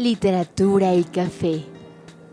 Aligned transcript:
Literatura 0.00 0.94
y 0.94 1.04
Café 1.04 1.62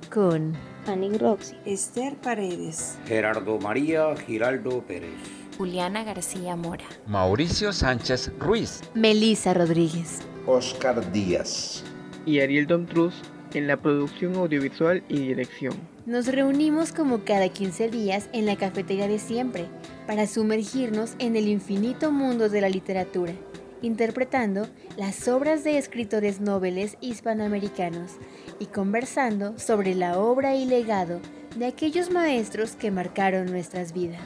con 0.09 0.53
Fanny 0.85 1.17
Roxy, 1.17 1.53
Esther 1.65 2.15
Paredes, 2.15 2.97
Gerardo 3.05 3.59
María 3.59 4.15
Giraldo 4.15 4.81
Pérez, 4.87 5.09
Juliana 5.57 6.05
García 6.05 6.55
Mora, 6.55 6.85
Mauricio 7.07 7.73
Sánchez 7.73 8.31
Ruiz, 8.39 8.79
Melisa 8.93 9.53
Rodríguez, 9.53 10.21
Oscar 10.45 11.11
Díaz. 11.11 11.83
Y 12.25 12.39
Ariel 12.39 12.67
Domtruz 12.67 13.15
en 13.53 13.67
la 13.67 13.75
producción 13.75 14.35
audiovisual 14.35 15.03
y 15.09 15.17
dirección. 15.27 15.73
Nos 16.05 16.27
reunimos 16.27 16.93
como 16.93 17.25
cada 17.25 17.49
15 17.49 17.89
días 17.89 18.29
en 18.31 18.45
la 18.45 18.55
cafetería 18.55 19.09
de 19.09 19.19
siempre 19.19 19.65
para 20.07 20.25
sumergirnos 20.25 21.15
en 21.19 21.35
el 21.35 21.49
infinito 21.49 22.13
mundo 22.13 22.47
de 22.47 22.61
la 22.61 22.69
literatura 22.69 23.33
interpretando 23.81 24.67
las 24.97 25.27
obras 25.27 25.63
de 25.63 25.77
escritores 25.77 26.41
nobles 26.41 26.97
hispanoamericanos 27.01 28.13
y 28.59 28.67
conversando 28.67 29.57
sobre 29.59 29.95
la 29.95 30.19
obra 30.19 30.55
y 30.55 30.65
legado 30.65 31.19
de 31.55 31.65
aquellos 31.65 32.11
maestros 32.11 32.75
que 32.75 32.91
marcaron 32.91 33.45
nuestras 33.47 33.93
vidas. 33.93 34.21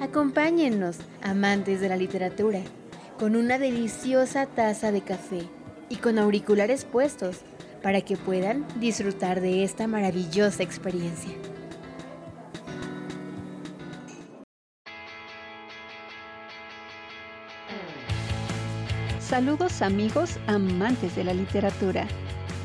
Acompáñennos, 0.00 0.98
amantes 1.22 1.80
de 1.80 1.88
la 1.88 1.96
literatura, 1.96 2.60
con 3.18 3.36
una 3.36 3.58
deliciosa 3.58 4.46
taza 4.46 4.92
de 4.92 5.02
café 5.02 5.42
y 5.88 5.96
con 5.96 6.18
auriculares 6.18 6.84
puestos 6.84 7.40
para 7.82 8.00
que 8.00 8.16
puedan 8.16 8.66
disfrutar 8.78 9.40
de 9.40 9.64
esta 9.64 9.86
maravillosa 9.86 10.62
experiencia. 10.62 11.32
Saludos 19.30 19.80
amigos 19.80 20.40
amantes 20.48 21.14
de 21.14 21.22
la 21.22 21.32
literatura. 21.32 22.04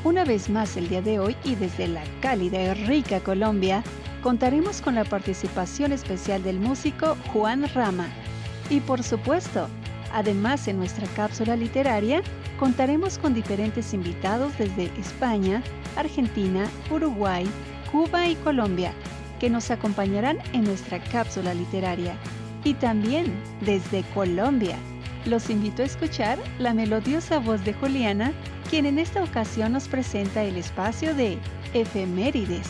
Una 0.02 0.24
vez 0.24 0.50
más 0.50 0.76
el 0.76 0.88
día 0.88 1.00
de 1.00 1.20
hoy 1.20 1.36
y 1.44 1.54
desde 1.54 1.86
la 1.86 2.02
cálida 2.20 2.60
y 2.60 2.74
rica 2.88 3.20
Colombia, 3.20 3.84
contaremos 4.20 4.82
con 4.82 4.96
la 4.96 5.04
participación 5.04 5.92
especial 5.92 6.42
del 6.42 6.58
músico 6.58 7.16
Juan 7.32 7.68
Rama. 7.72 8.08
Y 8.68 8.80
por 8.80 9.04
supuesto, 9.04 9.68
además 10.12 10.66
en 10.66 10.78
nuestra 10.78 11.06
cápsula 11.14 11.54
literaria, 11.54 12.20
contaremos 12.58 13.16
con 13.16 13.32
diferentes 13.32 13.94
invitados 13.94 14.58
desde 14.58 14.86
España, 14.98 15.62
Argentina, 15.94 16.68
Uruguay, 16.90 17.46
Cuba 17.92 18.26
y 18.26 18.34
Colombia, 18.34 18.92
que 19.38 19.50
nos 19.50 19.70
acompañarán 19.70 20.38
en 20.52 20.64
nuestra 20.64 20.98
cápsula 20.98 21.54
literaria. 21.54 22.16
Y 22.64 22.74
también 22.74 23.32
desde 23.60 24.02
Colombia 24.14 24.76
los 25.26 25.50
invito 25.50 25.82
a 25.82 25.86
escuchar 25.86 26.38
la 26.58 26.72
melodiosa 26.72 27.38
voz 27.38 27.64
de 27.64 27.72
Juliana, 27.74 28.32
quien 28.70 28.86
en 28.86 28.98
esta 28.98 29.22
ocasión 29.22 29.72
nos 29.72 29.88
presenta 29.88 30.44
el 30.44 30.56
espacio 30.56 31.14
de 31.14 31.38
efemérides. 31.74 32.68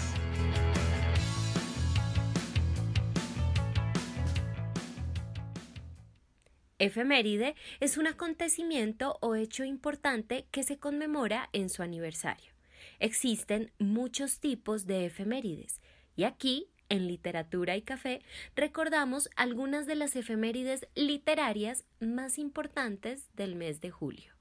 Efeméride 6.79 7.55
es 7.81 7.97
un 7.97 8.07
acontecimiento 8.07 9.19
o 9.21 9.35
hecho 9.35 9.65
importante 9.65 10.47
que 10.51 10.63
se 10.63 10.79
conmemora 10.79 11.49
en 11.53 11.71
su 11.71 11.83
aniversario. 11.83 12.53
Existen 12.99 13.73
muchos 13.79 14.41
tipos 14.41 14.87
de 14.87 15.07
efemérides 15.07 15.81
y 16.17 16.25
aquí 16.25 16.69
en 16.89 17.07
Literatura 17.07 17.77
y 17.77 17.83
Café 17.83 18.23
recordamos 18.55 19.31
algunas 19.37 19.87
de 19.87 19.95
las 19.95 20.17
efemérides 20.17 20.87
literarias 20.95 21.85
más 22.01 22.39
importantes 22.39 23.29
del 23.35 23.55
mes 23.55 23.81
de 23.81 23.91
julio. 23.91 24.33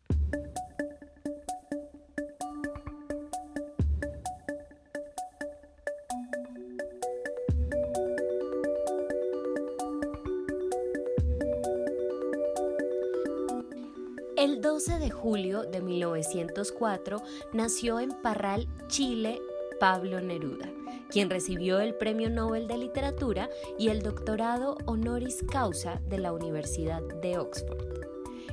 El 14.37 14.61
12 14.61 14.99
de 14.99 15.09
julio 15.09 15.63
de 15.63 15.81
1904 15.81 17.23
nació 17.53 17.99
en 17.99 18.11
Parral, 18.21 18.67
Chile, 18.87 19.39
Pablo 19.79 20.21
Neruda 20.21 20.74
quien 21.09 21.29
recibió 21.29 21.79
el 21.79 21.95
Premio 21.95 22.29
Nobel 22.29 22.67
de 22.67 22.77
Literatura 22.77 23.49
y 23.77 23.89
el 23.89 24.01
doctorado 24.01 24.77
honoris 24.85 25.43
causa 25.51 26.01
de 26.07 26.17
la 26.17 26.33
Universidad 26.33 27.01
de 27.21 27.37
Oxford. 27.37 27.85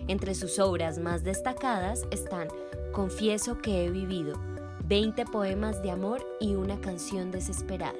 Entre 0.09 0.35
sus 0.35 0.59
obras 0.59 0.99
más 0.99 1.23
destacadas 1.23 2.05
están 2.11 2.49
Confieso 2.93 3.57
que 3.59 3.85
he 3.85 3.91
vivido, 3.91 4.39
20 4.85 5.25
poemas 5.25 5.83
de 5.83 5.91
amor 5.91 6.27
y 6.41 6.57
una 6.57 6.79
canción 6.79 7.31
desesperada, 7.31 7.99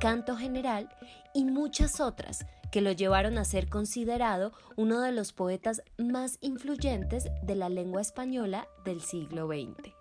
Canto 0.00 0.36
General 0.36 0.88
y 1.34 1.44
muchas 1.44 1.98
otras 1.98 2.46
que 2.70 2.80
lo 2.80 2.92
llevaron 2.92 3.36
a 3.36 3.44
ser 3.44 3.68
considerado 3.68 4.52
uno 4.76 5.00
de 5.00 5.10
los 5.10 5.32
poetas 5.32 5.82
más 5.98 6.38
influyentes 6.40 7.28
de 7.42 7.56
la 7.56 7.68
lengua 7.68 8.00
española 8.00 8.68
del 8.84 9.00
siglo 9.00 9.48
XX. 9.48 9.95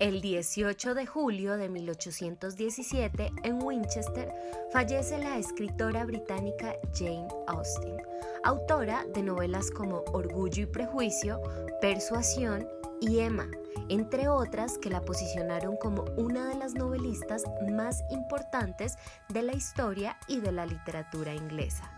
El 0.00 0.22
18 0.22 0.94
de 0.94 1.04
julio 1.04 1.58
de 1.58 1.68
1817, 1.68 3.32
en 3.42 3.62
Winchester, 3.62 4.32
fallece 4.72 5.18
la 5.18 5.36
escritora 5.36 6.06
británica 6.06 6.74
Jane 6.94 7.28
Austen, 7.46 7.98
autora 8.42 9.04
de 9.12 9.22
novelas 9.22 9.70
como 9.70 10.02
Orgullo 10.14 10.62
y 10.62 10.66
Prejuicio, 10.66 11.42
Persuasión 11.82 12.66
y 13.02 13.18
Emma, 13.18 13.46
entre 13.90 14.30
otras 14.30 14.78
que 14.78 14.88
la 14.88 15.02
posicionaron 15.02 15.76
como 15.76 16.04
una 16.16 16.48
de 16.48 16.54
las 16.54 16.72
novelistas 16.72 17.44
más 17.70 18.02
importantes 18.10 18.96
de 19.28 19.42
la 19.42 19.52
historia 19.52 20.16
y 20.26 20.40
de 20.40 20.52
la 20.52 20.64
literatura 20.64 21.34
inglesa. 21.34 21.92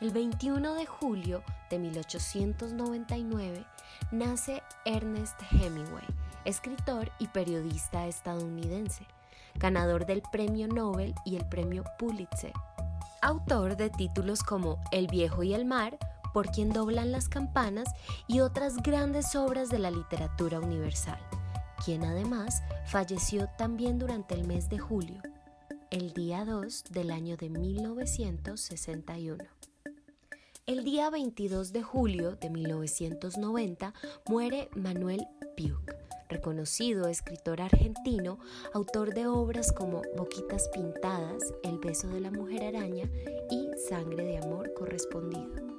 El 0.00 0.12
21 0.12 0.74
de 0.74 0.86
julio 0.86 1.42
de 1.70 1.80
1899 1.80 3.66
nace 4.12 4.62
Ernest 4.84 5.38
Hemingway, 5.50 6.06
escritor 6.44 7.10
y 7.18 7.28
periodista 7.28 8.06
estadounidense, 8.06 9.06
ganador 9.54 10.06
del 10.06 10.22
Premio 10.32 10.68
Nobel 10.68 11.14
y 11.24 11.36
el 11.36 11.48
Premio 11.48 11.84
Pulitzer, 11.98 12.52
autor 13.22 13.76
de 13.76 13.90
títulos 13.90 14.42
como 14.42 14.78
El 14.92 15.06
viejo 15.06 15.42
y 15.42 15.54
el 15.54 15.64
mar, 15.64 15.98
Por 16.32 16.46
quien 16.52 16.72
doblan 16.72 17.10
las 17.10 17.28
campanas 17.28 17.88
y 18.28 18.38
otras 18.38 18.76
grandes 18.76 19.34
obras 19.34 19.68
de 19.68 19.80
la 19.80 19.90
literatura 19.90 20.60
universal, 20.60 21.18
quien 21.84 22.04
además 22.04 22.62
falleció 22.86 23.48
también 23.58 23.98
durante 23.98 24.34
el 24.34 24.46
mes 24.46 24.68
de 24.68 24.78
julio, 24.78 25.20
el 25.90 26.12
día 26.12 26.44
2 26.44 26.84
del 26.90 27.10
año 27.10 27.36
de 27.36 27.50
1961. 27.50 29.42
El 30.66 30.84
día 30.84 31.10
22 31.10 31.72
de 31.72 31.82
julio 31.82 32.36
de 32.36 32.48
1990 32.48 33.92
muere 34.28 34.68
Manuel 34.76 35.26
Piuk, 35.56 35.92
reconocido 36.30 37.08
escritor 37.08 37.60
argentino, 37.60 38.38
autor 38.72 39.12
de 39.12 39.26
obras 39.26 39.72
como 39.72 40.02
Boquitas 40.16 40.68
Pintadas, 40.68 41.42
El 41.62 41.78
beso 41.78 42.08
de 42.08 42.20
la 42.20 42.30
mujer 42.30 42.64
araña 42.64 43.10
y 43.50 43.68
Sangre 43.88 44.24
de 44.24 44.38
amor 44.38 44.72
correspondido. 44.74 45.70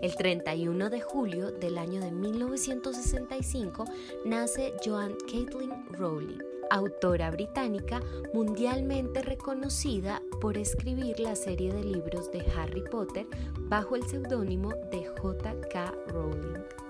El 0.00 0.14
31 0.14 0.90
de 0.90 1.00
julio 1.00 1.50
del 1.50 1.76
año 1.76 2.00
de 2.00 2.12
1965 2.12 3.84
nace 4.24 4.72
Joan 4.84 5.16
Caitlin 5.30 5.72
Rowling, 5.90 6.38
autora 6.70 7.30
británica 7.30 8.00
mundialmente 8.32 9.22
reconocida 9.22 10.22
por 10.40 10.56
escribir 10.56 11.18
la 11.18 11.34
serie 11.34 11.72
de 11.72 11.82
libros 11.82 12.30
de 12.30 12.44
Harry 12.56 12.82
Potter 12.82 13.26
bajo 13.62 13.96
el 13.96 14.06
seudónimo 14.08 14.70
de 14.92 15.04
J.K. 15.20 15.94
Rowling. 16.08 16.87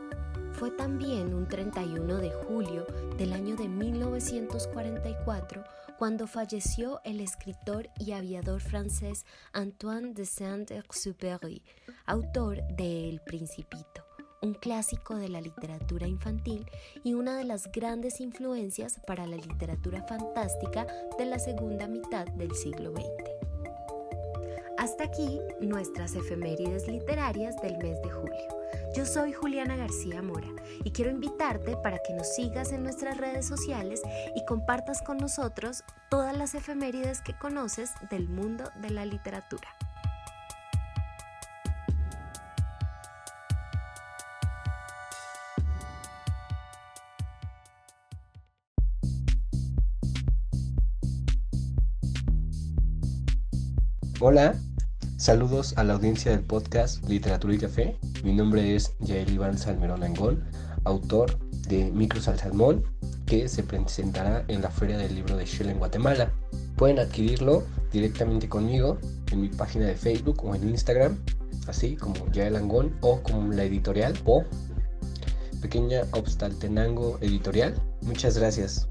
Fue 0.58 0.72
también 0.72 1.34
un 1.34 1.46
31 1.46 2.16
de 2.16 2.32
julio 2.32 2.84
del 3.16 3.32
año 3.32 3.54
de 3.54 3.68
1944 3.68 5.62
cuando 5.96 6.26
falleció 6.26 7.00
el 7.04 7.20
escritor 7.20 7.88
y 7.96 8.10
aviador 8.10 8.60
francés 8.60 9.24
Antoine 9.52 10.14
de 10.14 10.26
Saint-Exupéry, 10.26 11.62
autor 12.06 12.60
de 12.76 13.08
El 13.08 13.20
Principito, 13.20 14.04
un 14.42 14.54
clásico 14.54 15.14
de 15.14 15.28
la 15.28 15.40
literatura 15.40 16.08
infantil 16.08 16.66
y 17.04 17.14
una 17.14 17.36
de 17.36 17.44
las 17.44 17.70
grandes 17.70 18.20
influencias 18.20 19.00
para 19.06 19.28
la 19.28 19.36
literatura 19.36 20.02
fantástica 20.08 20.88
de 21.18 21.26
la 21.26 21.38
segunda 21.38 21.86
mitad 21.86 22.26
del 22.26 22.52
siglo 22.56 22.90
XX. 22.90 23.37
Hasta 24.78 25.02
aquí 25.02 25.40
nuestras 25.60 26.14
efemérides 26.14 26.86
literarias 26.86 27.60
del 27.60 27.76
mes 27.78 28.00
de 28.00 28.10
julio. 28.10 28.48
Yo 28.94 29.04
soy 29.04 29.32
Juliana 29.32 29.76
García 29.76 30.22
Mora 30.22 30.46
y 30.84 30.92
quiero 30.92 31.10
invitarte 31.10 31.76
para 31.78 31.98
que 31.98 32.14
nos 32.14 32.32
sigas 32.32 32.70
en 32.70 32.84
nuestras 32.84 33.18
redes 33.18 33.44
sociales 33.44 34.00
y 34.36 34.44
compartas 34.44 35.02
con 35.02 35.16
nosotros 35.16 35.82
todas 36.08 36.38
las 36.38 36.54
efemérides 36.54 37.22
que 37.22 37.36
conoces 37.36 37.90
del 38.08 38.28
mundo 38.28 38.70
de 38.80 38.90
la 38.90 39.04
literatura. 39.04 39.68
Hola, 54.20 54.56
saludos 55.18 55.74
a 55.76 55.82
la 55.82 55.94
audiencia 55.94 56.30
del 56.30 56.44
podcast 56.44 57.04
Literatura 57.08 57.52
y 57.52 57.58
Café. 57.58 57.98
Mi 58.22 58.32
nombre 58.32 58.76
es 58.76 58.94
Yael 59.00 59.32
Iván 59.32 59.58
Salmerón 59.58 60.04
Angón, 60.04 60.44
autor 60.84 61.36
de 61.66 61.90
Micros 61.90 62.28
al 62.28 62.38
Salmón, 62.38 62.84
que 63.26 63.48
se 63.48 63.64
presentará 63.64 64.44
en 64.46 64.62
la 64.62 64.70
Feria 64.70 64.96
del 64.96 65.16
Libro 65.16 65.36
de 65.36 65.44
Shell 65.44 65.70
en 65.70 65.78
Guatemala. 65.78 66.32
Pueden 66.76 67.00
adquirirlo 67.00 67.64
directamente 67.92 68.48
conmigo 68.48 68.96
en 69.32 69.40
mi 69.40 69.48
página 69.48 69.86
de 69.86 69.96
Facebook 69.96 70.44
o 70.44 70.54
en 70.54 70.68
Instagram, 70.68 71.18
así 71.66 71.96
como 71.96 72.30
Yael 72.30 72.54
Angón 72.54 72.96
o 73.00 73.20
como 73.20 73.52
la 73.52 73.64
editorial 73.64 74.14
o 74.24 74.44
Pequeña 75.60 76.02
Obstaltenango 76.12 77.18
Editorial. 77.20 77.74
Muchas 78.02 78.38
gracias. 78.38 78.86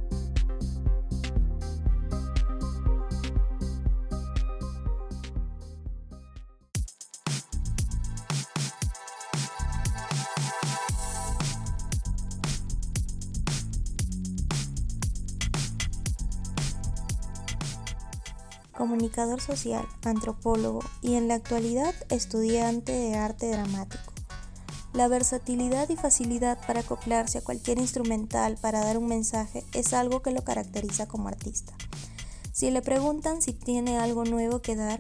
Comunicador 19.18 19.42
social, 19.42 19.88
antropólogo 20.04 20.82
y 21.02 21.16
en 21.16 21.28
la 21.28 21.34
actualidad 21.34 21.96
estudiante 22.10 22.92
de 22.92 23.16
arte 23.16 23.50
dramático. 23.50 24.14
La 24.94 25.08
versatilidad 25.08 25.90
y 25.90 25.96
facilidad 25.96 26.60
para 26.68 26.82
acoplarse 26.82 27.40
a 27.40 27.44
cualquier 27.44 27.80
instrumental 27.80 28.58
para 28.62 28.82
dar 28.82 29.00
un 29.00 29.08
mensaje 29.08 29.64
es 29.74 29.94
algo 29.94 30.22
que 30.22 30.30
lo 30.30 30.44
caracteriza 30.44 31.08
como 31.08 31.30
artista. 31.30 31.74
Si 32.52 32.70
le 32.70 32.84
preguntan 32.84 33.42
si 33.42 33.54
tiene 33.54 33.98
algo 33.98 34.24
nuevo 34.24 34.62
que 34.62 34.76
dar, 34.76 35.00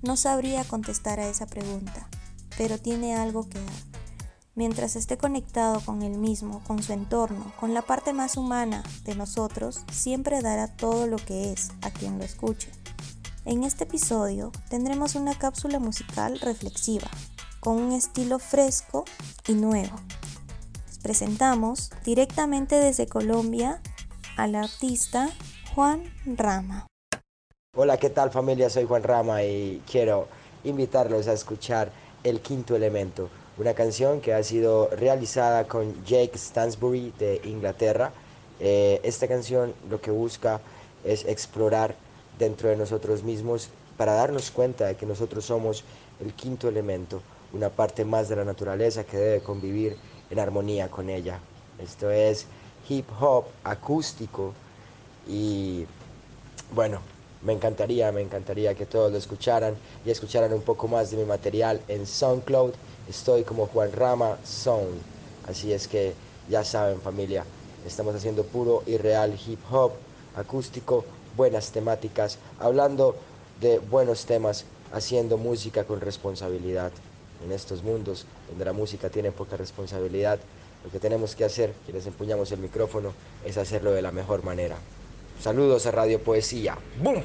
no 0.00 0.16
sabría 0.16 0.64
contestar 0.64 1.20
a 1.20 1.28
esa 1.28 1.44
pregunta, 1.44 2.08
pero 2.56 2.78
tiene 2.78 3.16
algo 3.16 3.50
que 3.50 3.60
dar. 3.60 3.82
Mientras 4.54 4.96
esté 4.96 5.18
conectado 5.18 5.82
con 5.82 6.00
él 6.00 6.16
mismo, 6.16 6.62
con 6.66 6.82
su 6.82 6.94
entorno, 6.94 7.52
con 7.60 7.74
la 7.74 7.82
parte 7.82 8.14
más 8.14 8.38
humana 8.38 8.82
de 9.04 9.14
nosotros, 9.14 9.82
siempre 9.92 10.40
dará 10.40 10.68
todo 10.68 11.06
lo 11.06 11.18
que 11.18 11.52
es 11.52 11.70
a 11.82 11.90
quien 11.90 12.16
lo 12.16 12.24
escuche. 12.24 12.70
En 13.44 13.64
este 13.64 13.84
episodio 13.84 14.52
tendremos 14.68 15.14
una 15.14 15.36
cápsula 15.36 15.78
musical 15.78 16.38
reflexiva, 16.40 17.08
con 17.60 17.76
un 17.76 17.92
estilo 17.92 18.38
fresco 18.38 19.04
y 19.46 19.52
nuevo. 19.52 19.96
Les 20.86 20.98
presentamos 20.98 21.90
directamente 22.04 22.74
desde 22.74 23.06
Colombia 23.06 23.80
al 24.36 24.54
artista 24.54 25.30
Juan 25.74 26.02
Rama. 26.26 26.86
Hola, 27.76 27.96
¿qué 27.96 28.10
tal 28.10 28.30
familia? 28.30 28.68
Soy 28.70 28.84
Juan 28.84 29.04
Rama 29.04 29.42
y 29.44 29.82
quiero 29.90 30.28
invitarlos 30.64 31.28
a 31.28 31.32
escuchar 31.32 31.90
El 32.24 32.40
Quinto 32.40 32.76
Elemento, 32.76 33.30
una 33.56 33.72
canción 33.72 34.20
que 34.20 34.34
ha 34.34 34.42
sido 34.42 34.88
realizada 34.90 35.66
con 35.68 36.04
Jake 36.04 36.36
Stansbury 36.36 37.14
de 37.18 37.40
Inglaterra. 37.44 38.12
Eh, 38.60 39.00
esta 39.04 39.28
canción 39.28 39.72
lo 39.88 40.00
que 40.00 40.10
busca 40.10 40.60
es 41.04 41.24
explorar 41.24 41.94
dentro 42.38 42.68
de 42.68 42.76
nosotros 42.76 43.22
mismos 43.22 43.68
para 43.96 44.14
darnos 44.14 44.50
cuenta 44.50 44.86
de 44.86 44.96
que 44.96 45.06
nosotros 45.06 45.44
somos 45.44 45.84
el 46.20 46.32
quinto 46.32 46.68
elemento, 46.68 47.20
una 47.52 47.68
parte 47.68 48.04
más 48.04 48.28
de 48.28 48.36
la 48.36 48.44
naturaleza 48.44 49.04
que 49.04 49.16
debe 49.16 49.40
convivir 49.40 49.96
en 50.30 50.38
armonía 50.38 50.88
con 50.88 51.10
ella. 51.10 51.40
Esto 51.82 52.10
es 52.10 52.46
hip 52.88 53.06
hop 53.20 53.44
acústico 53.64 54.54
y 55.26 55.86
bueno, 56.74 57.00
me 57.42 57.52
encantaría, 57.52 58.10
me 58.12 58.20
encantaría 58.20 58.74
que 58.74 58.86
todos 58.86 59.12
lo 59.12 59.18
escucharan 59.18 59.76
y 60.04 60.10
escucharan 60.10 60.52
un 60.52 60.62
poco 60.62 60.88
más 60.88 61.10
de 61.10 61.16
mi 61.16 61.24
material 61.24 61.80
en 61.88 62.06
SoundCloud. 62.06 62.72
Estoy 63.08 63.44
como 63.44 63.66
Juan 63.66 63.92
Rama 63.92 64.38
Sound. 64.44 65.00
Así 65.46 65.72
es 65.72 65.88
que 65.88 66.14
ya 66.48 66.64
saben 66.64 67.00
familia, 67.00 67.44
estamos 67.86 68.14
haciendo 68.14 68.44
puro 68.44 68.82
y 68.86 68.96
real 68.96 69.38
hip 69.46 69.60
hop 69.70 69.92
acústico 70.36 71.04
buenas 71.38 71.70
temáticas, 71.70 72.36
hablando 72.58 73.16
de 73.60 73.78
buenos 73.78 74.26
temas, 74.26 74.64
haciendo 74.92 75.38
música 75.38 75.84
con 75.84 76.00
responsabilidad. 76.00 76.90
En 77.44 77.52
estos 77.52 77.84
mundos 77.84 78.26
donde 78.50 78.64
la 78.64 78.72
música 78.72 79.08
tiene 79.08 79.30
poca 79.30 79.56
responsabilidad, 79.56 80.40
lo 80.84 80.90
que 80.90 80.98
tenemos 80.98 81.36
que 81.36 81.44
hacer, 81.44 81.72
quienes 81.86 82.06
empuñamos 82.06 82.50
el 82.50 82.58
micrófono, 82.58 83.12
es 83.44 83.56
hacerlo 83.56 83.92
de 83.92 84.02
la 84.02 84.10
mejor 84.10 84.44
manera. 84.44 84.76
Saludos 85.40 85.86
a 85.86 85.92
Radio 85.92 86.20
Poesía. 86.20 86.76
¡Boom! 87.00 87.22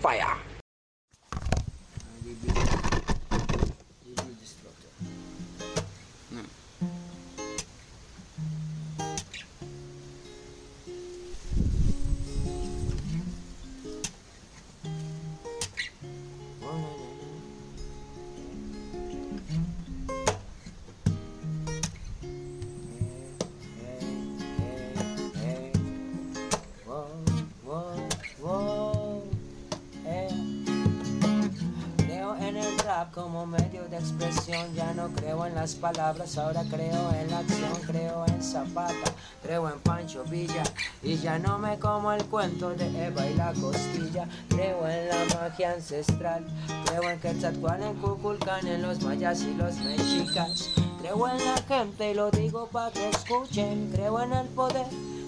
Palabras, 36.24 36.38
ahora 36.38 36.64
creo 36.70 37.12
en 37.14 37.32
la 37.32 37.40
acción. 37.40 37.74
Creo 37.86 38.26
en 38.28 38.44
Zapata, 38.44 39.14
creo 39.42 39.70
en 39.70 39.80
Pancho 39.80 40.24
Villa. 40.26 40.64
Y 41.02 41.18
ya 41.18 41.40
no 41.40 41.60
me 41.60 41.78
como 41.80 42.12
el 42.14 42.24
cuento 42.26 42.74
de 42.74 43.08
Eva 43.08 43.26
y 43.26 43.34
la 43.36 43.54
costilla. 43.54 44.28
Creo 44.50 44.88
en 44.88 45.10
la 45.10 45.36
magia 45.36 45.74
ancestral. 45.74 46.46
Creo 46.86 47.10
en 47.10 47.20
Quetzalcoatl, 47.20 47.84
en 47.84 47.94
Cuculcán, 47.96 48.68
en 48.68 48.82
los 48.82 49.02
mayas 49.04 49.42
y 49.42 49.54
los 49.54 49.76
mexicas. 49.78 50.70
Creo 51.02 51.28
en 51.28 51.46
la 51.46 51.58
gente 51.68 52.12
y 52.12 52.14
lo 52.14 52.32
digo 52.32 52.68
para 52.68 52.92
que 52.92 53.10
escuchen. 53.10 53.92
Creo 53.94 54.22
en 54.22 54.34
el 54.34 54.48
poder, 54.48 54.88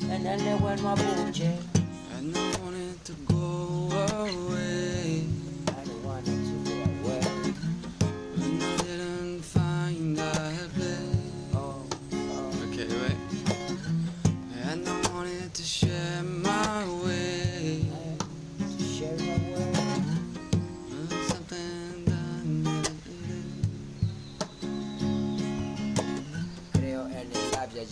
en 0.09 0.25
el 0.25 0.43
negro 0.43 0.75
mapuche. 0.81 1.55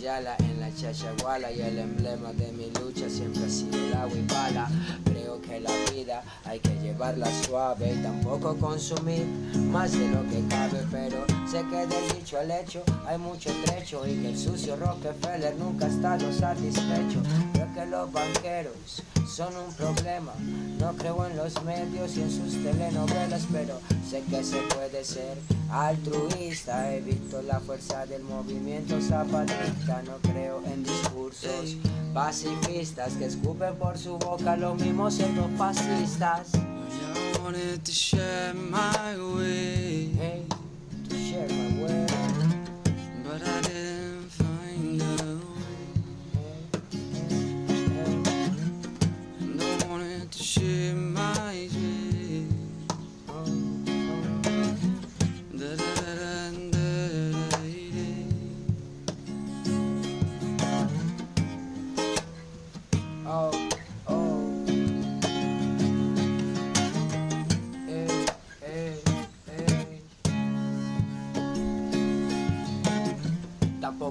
En 0.06 0.60
la 0.60 0.70
chachaguala 0.74 1.50
y 1.50 1.62
el 1.62 1.78
emblema 1.78 2.30
de 2.34 2.52
mi 2.52 2.70
lucha 2.78 3.08
siempre 3.08 3.42
ha 3.42 3.48
sido 3.48 3.74
el 3.78 3.94
agua. 3.94 4.68
Creo 5.02 5.40
que 5.40 5.60
la 5.60 5.70
vida 5.94 6.22
hay 6.44 6.60
que 6.60 6.74
llevarla 6.78 7.26
suave 7.42 7.94
y 7.94 8.02
tampoco 8.02 8.54
consumir 8.58 9.24
más 9.70 9.92
de 9.92 10.06
lo 10.08 10.22
que 10.28 10.46
cabe, 10.50 10.84
pero 10.90 11.24
sé 11.50 11.64
que 11.70 11.86
del 11.86 12.18
dicho 12.18 12.38
al 12.38 12.50
hecho 12.50 12.82
hay 13.06 13.16
mucho 13.16 13.50
trecho 13.64 14.06
y 14.06 14.20
que 14.20 14.28
el 14.28 14.38
sucio 14.38 14.76
Rockefeller 14.76 15.56
nunca 15.56 15.86
está 15.86 16.18
lo 16.18 16.30
satisfecho. 16.34 17.22
Creo 17.54 17.72
que 17.72 17.86
los 17.86 18.12
banqueros 18.12 19.02
son 19.34 19.52
un 19.56 19.72
problema. 19.74 20.32
No 20.78 20.92
creo 20.92 21.26
en 21.26 21.36
los 21.36 21.60
medios 21.64 22.16
y 22.16 22.22
en 22.22 22.30
sus 22.30 22.52
telenovelas, 22.62 23.48
pero 23.52 23.80
sé 24.08 24.22
que 24.30 24.44
se 24.44 24.58
puede 24.74 25.04
ser 25.04 25.36
altruista. 25.72 26.94
He 26.94 27.00
visto 27.00 27.42
la 27.42 27.58
fuerza 27.58 28.06
del 28.06 28.22
movimiento 28.22 29.00
zapatista, 29.00 30.02
no 30.02 30.18
creo 30.30 30.62
en 30.64 30.84
discursos 30.84 31.76
pacifistas 32.12 33.14
que 33.14 33.24
escupen 33.24 33.74
por 33.74 33.98
su 33.98 34.18
boca 34.18 34.56
los 34.56 34.80
mismos 34.80 35.18
estos 35.18 35.50
fascistas. 35.58 36.52
I 36.54 37.38
wanted 37.42 37.84
to 37.84 37.92
share 37.92 38.54
my 38.54 39.16
way. 39.34 40.10
Hey, 40.16 40.44
to 41.08 41.16
share 41.16 41.48
my 41.48 41.73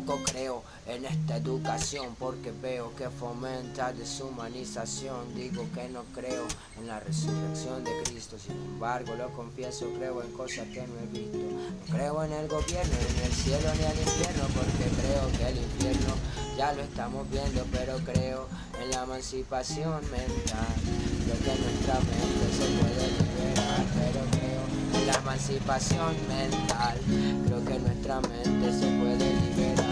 creo 0.06 0.64
en 0.86 1.06
esta 1.06 1.38
educación 1.38 2.16
porque 2.20 2.52
veo 2.52 2.94
que 2.96 3.10
fomenta 3.10 3.94
deshumanización. 3.94 5.34
Digo 5.36 5.66
que 5.74 5.90
no 5.90 6.04
creo 6.14 6.46
en 6.78 6.88
la 6.88 7.00
resurrección 7.00 7.84
de 7.84 7.92
Cristo, 8.04 8.38
sin 8.38 8.56
embargo 8.56 9.16
lo 9.16 9.30
confieso, 9.32 9.90
creo 9.98 10.22
en 10.22 10.32
cosas 10.34 10.68
que 10.68 10.86
no 10.86 11.00
he 11.00 11.08
visto. 11.08 11.38
No 11.38 11.96
creo 11.96 12.24
en 12.24 12.34
el 12.34 12.48
gobierno, 12.48 12.94
ni 13.00 13.20
en 13.20 13.26
el 13.26 13.34
cielo 13.34 13.70
ni 13.78 13.84
al 13.84 13.98
infierno 13.98 14.44
porque 14.54 14.86
creo 15.02 15.32
que 15.38 15.48
el 15.50 15.58
infierno 15.58 16.14
ya 16.58 16.74
lo 16.74 16.82
estamos 16.82 17.30
viendo, 17.30 17.66
pero 17.72 17.98
creo 18.00 18.48
en 18.82 18.92
la 18.92 19.04
emancipación 19.04 20.02
mental. 20.12 20.76
Creo 21.24 21.40
que 21.40 21.62
nuestra 21.62 21.96
mente 22.00 22.46
se 22.52 22.66
puede 22.78 23.08
liberar, 23.08 23.86
pero 23.96 24.20
creo 24.32 24.64
en 25.02 25.08
la 25.08 25.14
emancipación 25.14 26.16
mental. 26.28 26.98
Creo 27.46 27.66
que 27.66 27.80
nuestra 27.80 28.22
mente 28.22 28.72
se 28.72 28.88
puede 29.00 29.34
liberar, 29.34 29.83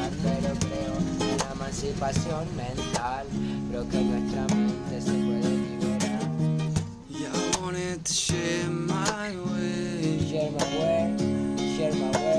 la 1.71 1.77
emancipación 1.77 2.55
mental. 2.55 3.25
Creo 3.69 3.87
que 3.87 4.01
nuestra 4.01 4.41
mente 4.55 5.01
se 5.01 5.11
puede 5.11 5.49
liberar. 5.49 6.19
Yeah, 7.09 7.29
I 7.33 7.61
wanted 7.61 8.03
to 8.03 8.13
share 8.13 8.69
my 8.69 9.35
way. 9.45 10.19
Share 10.29 10.51
my 10.51 10.63
way, 10.79 11.15
share 11.77 11.93
my 11.93 12.11
way. 12.17 12.30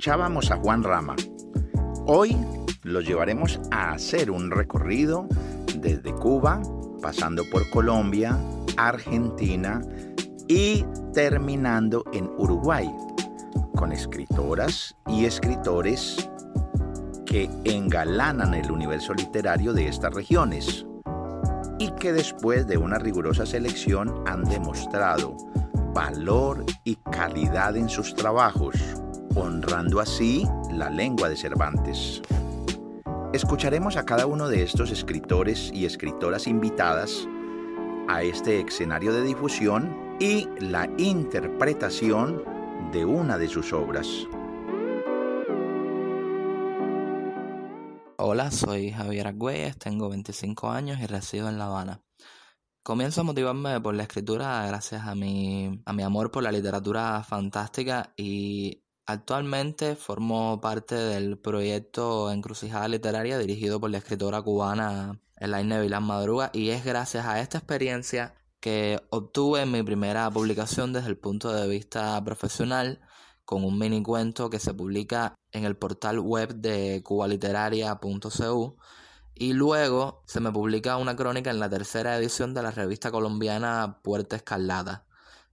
Escuchábamos 0.00 0.50
a 0.50 0.56
Juan 0.56 0.82
Rama. 0.82 1.14
Hoy 2.06 2.34
los 2.84 3.06
llevaremos 3.06 3.60
a 3.70 3.92
hacer 3.92 4.30
un 4.30 4.50
recorrido 4.50 5.28
desde 5.76 6.14
Cuba, 6.14 6.62
pasando 7.02 7.42
por 7.52 7.68
Colombia, 7.68 8.38
Argentina 8.78 9.82
y 10.48 10.86
terminando 11.12 12.02
en 12.14 12.30
Uruguay, 12.38 12.90
con 13.76 13.92
escritoras 13.92 14.96
y 15.06 15.26
escritores 15.26 16.30
que 17.26 17.50
engalanan 17.64 18.54
el 18.54 18.70
universo 18.70 19.12
literario 19.12 19.74
de 19.74 19.88
estas 19.88 20.14
regiones 20.14 20.86
y 21.78 21.90
que 21.90 22.14
después 22.14 22.66
de 22.66 22.78
una 22.78 22.98
rigurosa 22.98 23.44
selección 23.44 24.24
han 24.26 24.44
demostrado 24.44 25.36
valor 25.92 26.64
y 26.84 26.94
calidad 27.12 27.76
en 27.76 27.90
sus 27.90 28.14
trabajos, 28.14 28.76
honrando 29.34 30.00
así 30.00 30.44
la 30.70 30.90
lengua 30.90 31.28
de 31.28 31.36
Cervantes. 31.36 32.22
Escucharemos 33.32 33.96
a 33.96 34.04
cada 34.04 34.26
uno 34.26 34.48
de 34.48 34.62
estos 34.62 34.90
escritores 34.90 35.70
y 35.72 35.84
escritoras 35.84 36.46
invitadas 36.46 37.28
a 38.08 38.22
este 38.22 38.60
escenario 38.60 39.12
de 39.12 39.22
difusión 39.22 40.16
y 40.18 40.48
la 40.58 40.90
interpretación 40.98 42.42
de 42.92 43.04
una 43.04 43.38
de 43.38 43.48
sus 43.48 43.72
obras. 43.72 44.08
Hola, 48.18 48.50
soy 48.50 48.90
Javier 48.90 49.28
Argüelles, 49.28 49.78
tengo 49.78 50.08
25 50.10 50.70
años 50.70 51.00
y 51.00 51.06
resido 51.06 51.48
en 51.48 51.56
La 51.56 51.66
Habana. 51.66 52.02
Comienzo 52.82 53.20
a 53.20 53.24
motivarme 53.24 53.80
por 53.80 53.94
la 53.94 54.02
escritura 54.02 54.66
gracias 54.66 55.06
a 55.06 55.14
mi, 55.14 55.82
a 55.86 55.92
mi 55.92 56.02
amor 56.02 56.30
por 56.30 56.42
la 56.42 56.50
literatura 56.50 57.22
fantástica 57.22 58.12
y 58.16 58.82
actualmente 59.10 59.96
formo 59.96 60.60
parte 60.60 60.94
del 60.94 61.38
proyecto 61.38 62.30
Encrucijada 62.30 62.88
Literaria 62.88 63.38
dirigido 63.38 63.80
por 63.80 63.90
la 63.90 63.98
escritora 63.98 64.42
cubana 64.42 65.20
Elaine 65.36 65.80
Vilán 65.80 66.04
Madruga 66.04 66.50
y 66.52 66.70
es 66.70 66.84
gracias 66.84 67.26
a 67.26 67.40
esta 67.40 67.58
experiencia 67.58 68.34
que 68.60 69.00
obtuve 69.10 69.66
mi 69.66 69.82
primera 69.82 70.30
publicación 70.30 70.92
desde 70.92 71.08
el 71.08 71.16
punto 71.18 71.52
de 71.52 71.66
vista 71.68 72.22
profesional 72.24 73.00
con 73.44 73.64
un 73.64 73.78
mini 73.78 74.02
cuento 74.02 74.50
que 74.50 74.58
se 74.58 74.74
publica 74.74 75.34
en 75.52 75.64
el 75.64 75.76
portal 75.76 76.20
web 76.20 76.54
de 76.54 77.02
cubaliteraria.cu 77.02 78.76
y 79.34 79.54
luego 79.54 80.22
se 80.26 80.40
me 80.40 80.52
publica 80.52 80.98
una 80.98 81.16
crónica 81.16 81.50
en 81.50 81.60
la 81.60 81.70
tercera 81.70 82.16
edición 82.16 82.52
de 82.52 82.62
la 82.62 82.70
revista 82.70 83.10
colombiana 83.10 84.00
Puerta 84.02 84.36
Escarlata. 84.36 85.06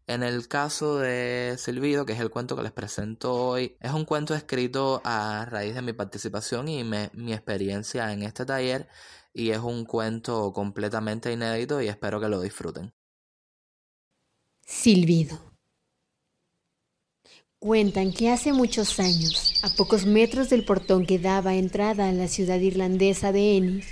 En 0.07 0.23
el 0.23 0.47
caso 0.47 0.97
de 0.99 1.55
Silvido, 1.57 2.05
que 2.05 2.13
es 2.13 2.19
el 2.19 2.29
cuento 2.29 2.55
que 2.55 2.63
les 2.63 2.71
presento 2.71 3.33
hoy, 3.33 3.77
es 3.81 3.91
un 3.91 4.05
cuento 4.05 4.33
escrito 4.33 5.01
a 5.03 5.45
raíz 5.45 5.75
de 5.75 5.81
mi 5.81 5.93
participación 5.93 6.69
y 6.69 6.83
mi 6.83 7.33
experiencia 7.33 8.11
en 8.13 8.23
este 8.23 8.45
taller 8.45 8.87
y 9.37 9.51
es 9.51 9.59
un 9.59 9.85
cuento 9.85 10.51
completamente 10.51 11.31
inédito 11.31 11.79
y 11.79 11.87
espero 11.87 12.19
que 12.19 12.27
lo 12.27 12.41
disfruten. 12.41 12.91
Silbido. 14.65 15.39
Cuentan 17.59 18.11
que 18.11 18.31
hace 18.31 18.53
muchos 18.53 18.99
años, 18.99 19.61
a 19.63 19.69
pocos 19.69 20.05
metros 20.05 20.49
del 20.49 20.65
portón 20.65 21.05
que 21.05 21.19
daba 21.19 21.53
entrada 21.53 22.09
a 22.09 22.11
la 22.11 22.27
ciudad 22.27 22.59
irlandesa 22.59 23.31
de 23.31 23.57
Ennis, 23.57 23.87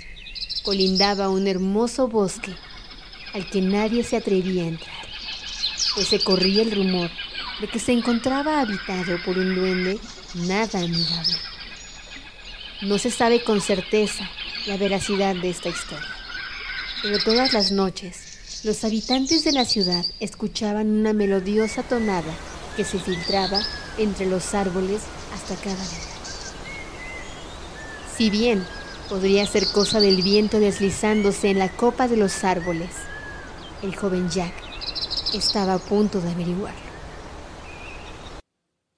colindaba 0.64 1.30
un 1.30 1.46
hermoso 1.46 2.08
bosque 2.08 2.52
al 3.32 3.48
que 3.48 3.62
nadie 3.62 4.02
se 4.02 4.16
atrevía 4.16 4.64
a 4.64 4.68
entrar, 4.68 5.05
pues 5.96 6.08
se 6.08 6.20
corría 6.20 6.62
el 6.62 6.72
rumor 6.72 7.10
de 7.58 7.68
que 7.68 7.78
se 7.78 7.90
encontraba 7.90 8.60
habitado 8.60 9.18
por 9.24 9.38
un 9.38 9.54
duende 9.54 9.98
nada 10.34 10.78
amigable. 10.78 11.36
No 12.82 12.98
se 12.98 13.10
sabe 13.10 13.42
con 13.42 13.62
certeza 13.62 14.28
la 14.66 14.76
veracidad 14.76 15.34
de 15.34 15.48
esta 15.48 15.70
historia, 15.70 16.14
pero 17.02 17.18
todas 17.18 17.54
las 17.54 17.72
noches 17.72 18.62
los 18.62 18.84
habitantes 18.84 19.42
de 19.44 19.52
la 19.52 19.64
ciudad 19.64 20.04
escuchaban 20.20 20.90
una 20.90 21.14
melodiosa 21.14 21.82
tonada 21.82 22.34
que 22.76 22.84
se 22.84 22.98
filtraba 22.98 23.60
entre 23.96 24.26
los 24.26 24.52
árboles 24.52 25.00
hasta 25.34 25.56
cada 25.56 25.76
día. 25.76 26.06
Si 28.18 28.28
bien 28.28 28.66
podría 29.08 29.46
ser 29.46 29.66
cosa 29.72 29.98
del 30.00 30.20
viento 30.20 30.60
deslizándose 30.60 31.48
en 31.48 31.58
la 31.58 31.70
copa 31.70 32.06
de 32.06 32.18
los 32.18 32.44
árboles, 32.44 32.90
el 33.82 33.96
joven 33.96 34.28
Jack 34.28 34.65
estaba 35.34 35.74
a 35.74 35.78
punto 35.78 36.20
de 36.20 36.30
averiguarlo. 36.30 36.80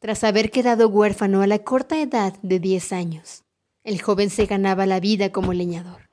Tras 0.00 0.24
haber 0.24 0.50
quedado 0.50 0.88
huérfano 0.88 1.42
a 1.42 1.46
la 1.46 1.58
corta 1.60 2.00
edad 2.00 2.34
de 2.42 2.60
10 2.60 2.92
años, 2.92 3.44
el 3.84 4.00
joven 4.00 4.30
se 4.30 4.46
ganaba 4.46 4.86
la 4.86 5.00
vida 5.00 5.32
como 5.32 5.52
leñador. 5.52 6.08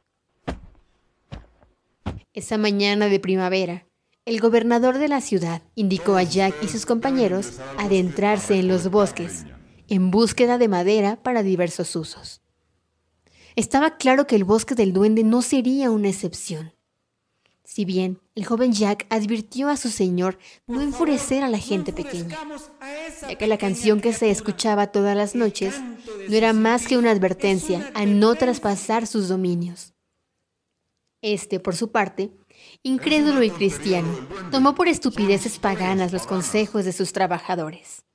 Esa 2.34 2.57
mañana 2.57 3.07
de 3.07 3.19
primavera, 3.19 3.88
el 4.25 4.39
gobernador 4.39 4.98
de 4.98 5.07
la 5.07 5.22
ciudad 5.22 5.62
indicó 5.75 6.15
a 6.15 6.24
Jack 6.24 6.55
y 6.63 6.67
sus 6.67 6.86
compañeros 6.86 7.60
adentrarse 7.77 8.60
en 8.60 8.67
los 8.67 8.89
bosques 8.89 9.45
en 9.88 10.12
búsqueda 10.12 10.57
de 10.57 10.67
madera 10.67 11.22
para 11.22 11.43
diversos 11.43 11.95
usos. 11.95 12.41
Estaba 13.55 13.98
claro 13.98 14.27
que 14.27 14.36
el 14.36 14.43
bosque 14.43 14.75
del 14.75 14.93
duende 14.93 15.24
no 15.24 15.41
sería 15.41 15.91
una 15.91 16.10
excepción. 16.10 16.74
Si 17.75 17.84
bien 17.84 18.22
el 18.36 18.46
joven 18.46 18.72
Jack 18.72 19.05
advirtió 19.10 19.67
a 19.67 19.75
su 19.75 19.89
señor 19.89 20.39
no 20.65 20.79
enfurecer 20.79 21.44
a 21.44 21.50
la 21.50 21.58
gente 21.58 21.91
pequeña, 21.91 22.38
ya 23.20 23.36
que 23.36 23.48
la 23.48 23.58
canción 23.58 24.00
que 24.00 24.13
se 24.13 24.32
escuchaba 24.32 24.94
todas 24.94 25.17
las 25.17 25.36
noches 25.36 25.82
no 25.82 26.34
era 26.34 26.53
más 26.53 26.88
que 26.88 26.98
una 26.98 27.12
advertencia 27.12 27.91
a 27.94 28.05
no 28.05 28.36
traspasar 28.36 29.08
sus 29.08 29.27
dominios. 29.27 29.94
Este, 31.22 31.60
por 31.60 31.75
su 31.75 31.91
parte, 31.91 32.32
incrédulo 32.82 33.44
y 33.44 33.50
cristiano, 33.50 34.08
tomó 34.51 34.74
por 34.74 34.88
estupideces 34.88 35.60
paganas 35.60 36.13
los 36.13 36.25
consejos 36.25 36.86
de 36.86 36.94
sus 36.94 37.12
trabajadores. 37.12 38.05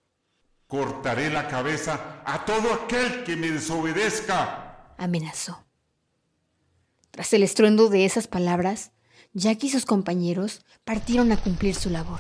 Cortaré 0.69 1.29
la 1.29 1.49
cabeza 1.49 2.23
a 2.25 2.47
todo 2.47 2.73
aquel 2.73 3.25
que 3.25 3.37
me 3.37 3.51
desobedezca, 3.51 4.95
amenazó. 4.97 5.67
Tras 7.11 7.35
el 7.35 7.43
estruendo 7.43 7.91
de 7.91 8.07
esas 8.07 8.27
palabras, 8.27 8.93
Jack 9.33 9.63
y 9.63 9.71
sus 9.71 9.85
compañeros 9.85 10.63
partieron 10.85 11.31
a 11.31 11.37
cumplir 11.37 11.77
su 11.77 11.89
labor. 11.89 12.19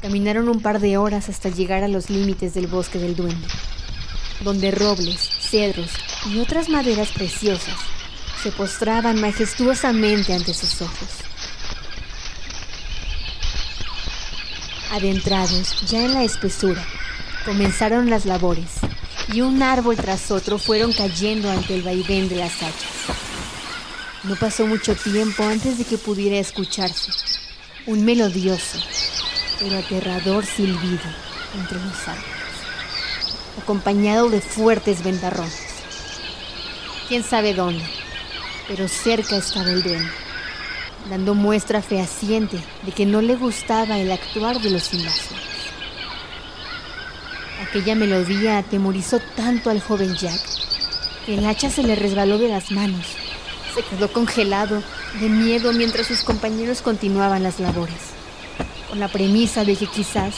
Caminaron 0.00 0.48
un 0.48 0.62
par 0.62 0.80
de 0.80 0.96
horas 0.96 1.28
hasta 1.28 1.50
llegar 1.50 1.84
a 1.84 1.88
los 1.88 2.08
límites 2.08 2.54
del 2.54 2.66
bosque 2.66 2.98
del 2.98 3.14
duende. 3.14 3.46
donde 4.40 4.70
robles, 4.72 5.20
cedros 5.20 5.90
y 6.26 6.38
otras 6.38 6.68
maderas 6.68 7.12
preciosas 7.12 7.76
se 8.42 8.50
postraban 8.50 9.20
majestuosamente 9.20 10.34
ante 10.34 10.52
sus 10.52 10.82
ojos. 10.82 11.08
Adentrados 14.92 15.88
ya 15.88 16.04
en 16.04 16.14
la 16.14 16.24
espesura, 16.24 16.84
comenzaron 17.44 18.10
las 18.10 18.26
labores 18.26 18.70
y 19.32 19.40
un 19.42 19.62
árbol 19.62 19.96
tras 19.96 20.30
otro 20.30 20.58
fueron 20.58 20.92
cayendo 20.92 21.50
ante 21.50 21.74
el 21.74 21.82
vaivén 21.82 22.28
de 22.28 22.36
las 22.36 22.62
hachas. 22.62 23.33
No 24.24 24.36
pasó 24.36 24.66
mucho 24.66 24.94
tiempo 24.94 25.44
antes 25.44 25.76
de 25.76 25.84
que 25.84 25.98
pudiera 25.98 26.38
escucharse 26.38 27.12
un 27.86 28.04
melodioso 28.04 28.78
pero 29.58 29.78
aterrador 29.78 30.44
silbido 30.44 31.00
entre 31.54 31.78
los 31.78 32.08
árboles, 32.08 32.24
acompañado 33.62 34.28
de 34.30 34.40
fuertes 34.40 35.04
ventarrones. 35.04 35.82
Quién 37.08 37.22
sabe 37.22 37.54
dónde, 37.54 37.84
pero 38.66 38.88
cerca 38.88 39.36
estaba 39.36 39.70
el 39.70 39.82
duende, 39.82 40.10
dando 41.10 41.34
muestra 41.34 41.82
fehaciente 41.82 42.58
de 42.82 42.92
que 42.92 43.06
no 43.06 43.20
le 43.20 43.36
gustaba 43.36 43.98
el 43.98 44.10
actuar 44.10 44.60
de 44.60 44.70
los 44.70 44.92
invasores. 44.94 45.44
Aquella 47.68 47.94
melodía 47.94 48.58
atemorizó 48.58 49.20
tanto 49.36 49.70
al 49.70 49.80
joven 49.80 50.14
Jack 50.16 50.40
que 51.26 51.34
el 51.34 51.46
hacha 51.46 51.70
se 51.70 51.82
le 51.82 51.94
resbaló 51.94 52.38
de 52.38 52.48
las 52.48 52.70
manos. 52.70 53.23
Se 53.74 53.82
quedó 53.82 54.12
congelado 54.12 54.82
de 55.20 55.28
miedo 55.28 55.72
mientras 55.72 56.06
sus 56.06 56.22
compañeros 56.22 56.80
continuaban 56.80 57.42
las 57.42 57.58
labores, 57.58 58.12
con 58.88 59.00
la 59.00 59.08
premisa 59.08 59.64
de 59.64 59.74
que 59.74 59.86
quizás 59.86 60.36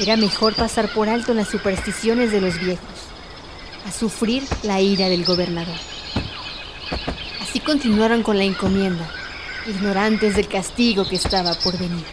era 0.00 0.16
mejor 0.16 0.56
pasar 0.56 0.92
por 0.92 1.08
alto 1.08 1.34
las 1.34 1.48
supersticiones 1.48 2.32
de 2.32 2.40
los 2.40 2.58
viejos, 2.58 2.88
a 3.86 3.92
sufrir 3.92 4.42
la 4.64 4.80
ira 4.80 5.08
del 5.08 5.24
gobernador. 5.24 5.76
Así 7.40 7.60
continuaron 7.60 8.24
con 8.24 8.36
la 8.36 8.44
encomienda, 8.44 9.08
ignorantes 9.68 10.34
del 10.34 10.48
castigo 10.48 11.08
que 11.08 11.16
estaba 11.16 11.54
por 11.54 11.78
venir. 11.78 12.04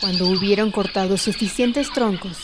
Cuando 0.00 0.26
hubieron 0.26 0.72
cortado 0.72 1.16
suficientes 1.16 1.92
troncos, 1.92 2.38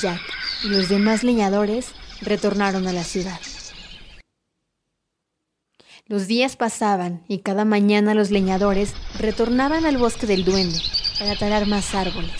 Jack 0.00 0.22
y 0.64 0.68
los 0.68 0.88
demás 0.88 1.22
leñadores 1.22 1.88
retornaron 2.22 2.86
a 2.86 2.92
la 2.92 3.04
ciudad. 3.04 3.40
Los 6.08 6.28
días 6.28 6.54
pasaban 6.54 7.20
y 7.26 7.38
cada 7.38 7.64
mañana 7.64 8.14
los 8.14 8.30
leñadores 8.30 8.92
retornaban 9.18 9.84
al 9.86 9.96
bosque 9.96 10.28
del 10.28 10.44
duende 10.44 10.78
para 11.18 11.34
talar 11.34 11.66
más 11.66 11.96
árboles, 11.96 12.30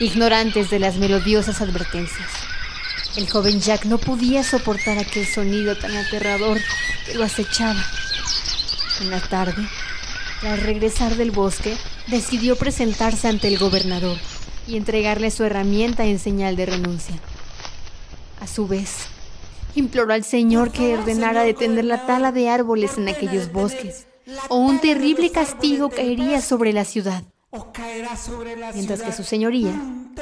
ignorantes 0.00 0.68
de 0.68 0.80
las 0.80 0.96
melodiosas 0.96 1.60
advertencias. 1.60 2.28
El 3.16 3.30
joven 3.30 3.60
Jack 3.60 3.84
no 3.84 3.98
podía 3.98 4.42
soportar 4.42 4.98
aquel 4.98 5.26
sonido 5.26 5.76
tan 5.76 5.96
aterrador 5.96 6.58
que 7.06 7.14
lo 7.14 7.22
acechaba. 7.22 7.80
En 9.00 9.10
la 9.10 9.20
tarde, 9.20 9.64
tras 10.40 10.60
regresar 10.64 11.14
del 11.14 11.30
bosque, 11.30 11.76
decidió 12.08 12.56
presentarse 12.56 13.28
ante 13.28 13.46
el 13.46 13.58
gobernador 13.58 14.18
y 14.66 14.76
entregarle 14.76 15.30
su 15.30 15.44
herramienta 15.44 16.04
en 16.04 16.18
señal 16.18 16.56
de 16.56 16.66
renuncia. 16.66 17.14
A 18.40 18.48
su 18.48 18.66
vez, 18.66 19.06
imploró 19.74 20.12
al 20.12 20.24
Señor 20.24 20.70
que 20.70 20.96
ordenara 20.96 21.42
detener 21.42 21.84
la 21.84 22.06
tala 22.06 22.32
de 22.32 22.48
árboles 22.48 22.98
en 22.98 23.08
aquellos 23.08 23.52
bosques, 23.52 24.06
o 24.48 24.56
un 24.56 24.80
terrible 24.80 25.30
castigo 25.30 25.90
caería 25.90 26.40
sobre 26.40 26.72
la 26.72 26.84
ciudad. 26.84 27.24
Mientras 28.74 29.02
que 29.02 29.12
su 29.12 29.22
señoría, 29.22 29.72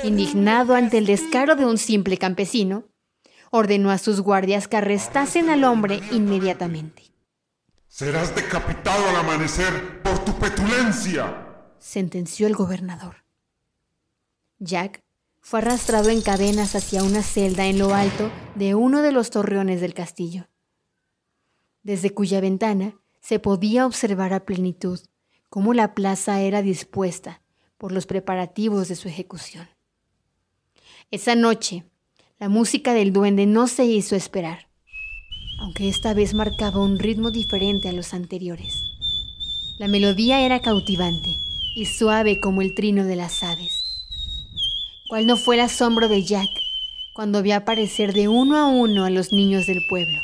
indignado 0.04 0.74
ante 0.74 0.98
el 0.98 1.06
descaro 1.06 1.56
de 1.56 1.64
un 1.64 1.78
simple 1.78 2.18
campesino, 2.18 2.84
ordenó 3.50 3.90
a 3.90 3.98
sus 3.98 4.20
guardias 4.20 4.68
que 4.68 4.76
arrestasen 4.76 5.50
al 5.50 5.64
hombre 5.64 6.00
inmediatamente. 6.10 7.12
Serás 7.88 8.34
decapitado 8.34 9.08
al 9.10 9.16
amanecer 9.16 10.02
por 10.02 10.18
tu 10.24 10.32
petulencia, 10.38 11.46
sentenció 11.78 12.46
el 12.46 12.54
gobernador. 12.54 13.16
Jack 14.58 15.02
fue 15.42 15.58
arrastrado 15.58 16.08
en 16.08 16.22
cadenas 16.22 16.76
hacia 16.76 17.02
una 17.02 17.22
celda 17.22 17.66
en 17.66 17.78
lo 17.78 17.94
alto 17.94 18.30
de 18.54 18.76
uno 18.76 19.02
de 19.02 19.10
los 19.10 19.30
torreones 19.30 19.80
del 19.80 19.92
castillo, 19.92 20.46
desde 21.82 22.10
cuya 22.10 22.40
ventana 22.40 22.94
se 23.20 23.40
podía 23.40 23.84
observar 23.84 24.32
a 24.32 24.44
plenitud 24.44 25.00
cómo 25.50 25.74
la 25.74 25.94
plaza 25.94 26.40
era 26.40 26.62
dispuesta 26.62 27.42
por 27.76 27.90
los 27.90 28.06
preparativos 28.06 28.88
de 28.88 28.94
su 28.94 29.08
ejecución. 29.08 29.68
Esa 31.10 31.34
noche, 31.34 31.84
la 32.38 32.48
música 32.48 32.94
del 32.94 33.12
duende 33.12 33.44
no 33.44 33.66
se 33.66 33.84
hizo 33.84 34.14
esperar, 34.14 34.68
aunque 35.58 35.88
esta 35.88 36.14
vez 36.14 36.34
marcaba 36.34 36.80
un 36.80 37.00
ritmo 37.00 37.32
diferente 37.32 37.88
a 37.88 37.92
los 37.92 38.14
anteriores. 38.14 38.84
La 39.78 39.88
melodía 39.88 40.40
era 40.40 40.60
cautivante 40.60 41.36
y 41.74 41.86
suave 41.86 42.40
como 42.40 42.62
el 42.62 42.74
trino 42.74 43.04
de 43.04 43.16
las 43.16 43.42
aves. 43.42 43.81
¿Cuál 45.12 45.26
no 45.26 45.36
fue 45.36 45.56
el 45.56 45.60
asombro 45.60 46.08
de 46.08 46.22
Jack 46.22 46.48
cuando 47.12 47.42
vio 47.42 47.54
aparecer 47.54 48.14
de 48.14 48.28
uno 48.28 48.56
a 48.56 48.66
uno 48.68 49.04
a 49.04 49.10
los 49.10 49.30
niños 49.30 49.66
del 49.66 49.84
pueblo, 49.86 50.22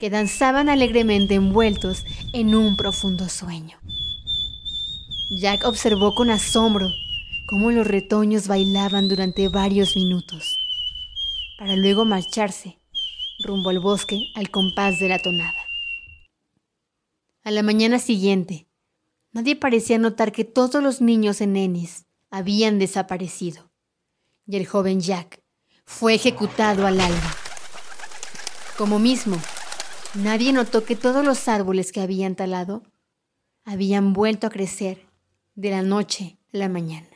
que 0.00 0.10
danzaban 0.10 0.68
alegremente 0.68 1.36
envueltos 1.36 2.04
en 2.32 2.56
un 2.56 2.76
profundo 2.76 3.28
sueño? 3.28 3.78
Jack 5.40 5.64
observó 5.64 6.16
con 6.16 6.30
asombro 6.30 6.88
cómo 7.46 7.70
los 7.70 7.86
retoños 7.86 8.48
bailaban 8.48 9.08
durante 9.08 9.48
varios 9.48 9.94
minutos, 9.94 10.58
para 11.56 11.76
luego 11.76 12.04
marcharse 12.04 12.76
rumbo 13.44 13.70
al 13.70 13.78
bosque 13.78 14.20
al 14.34 14.50
compás 14.50 14.98
de 14.98 15.10
la 15.10 15.20
tonada. 15.20 15.62
A 17.44 17.52
la 17.52 17.62
mañana 17.62 18.00
siguiente, 18.00 18.66
nadie 19.30 19.54
parecía 19.54 19.96
notar 19.96 20.32
que 20.32 20.42
todos 20.42 20.82
los 20.82 21.00
niños 21.00 21.40
en 21.40 21.56
Ennis 21.56 22.06
habían 22.30 22.80
desaparecido, 22.80 23.67
y 24.48 24.56
el 24.56 24.66
joven 24.66 25.00
Jack 25.00 25.42
fue 25.84 26.14
ejecutado 26.14 26.86
al 26.86 27.00
alba. 27.00 27.34
Como 28.78 28.98
mismo, 28.98 29.36
nadie 30.14 30.52
notó 30.52 30.84
que 30.84 30.96
todos 30.96 31.24
los 31.24 31.48
árboles 31.48 31.92
que 31.92 32.00
habían 32.00 32.34
talado 32.34 32.82
habían 33.64 34.14
vuelto 34.14 34.46
a 34.46 34.50
crecer 34.50 35.06
de 35.54 35.70
la 35.70 35.82
noche 35.82 36.38
a 36.54 36.56
la 36.56 36.68
mañana. 36.68 37.08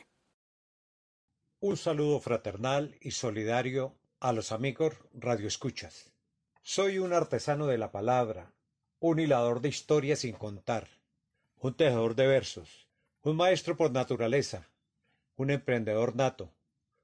Un 1.59 1.75
saludo 1.75 2.19
fraternal 2.19 2.95
y 3.01 3.11
solidario 3.11 3.95
a 4.19 4.31
los 4.31 4.51
amigos 4.51 4.93
radioescuchas. 5.13 6.11
Soy 6.61 6.99
un 6.99 7.13
artesano 7.13 7.65
de 7.65 7.77
la 7.77 7.91
palabra, 7.91 8.53
un 8.99 9.19
hilador 9.19 9.61
de 9.61 9.69
historias 9.69 10.19
sin 10.19 10.35
contar, 10.35 10.87
un 11.57 11.73
tejedor 11.73 12.15
de 12.15 12.27
versos, 12.27 12.87
un 13.23 13.37
maestro 13.37 13.75
por 13.75 13.91
naturaleza, 13.91 14.69
un 15.35 15.49
emprendedor 15.49 16.15
nato, 16.15 16.53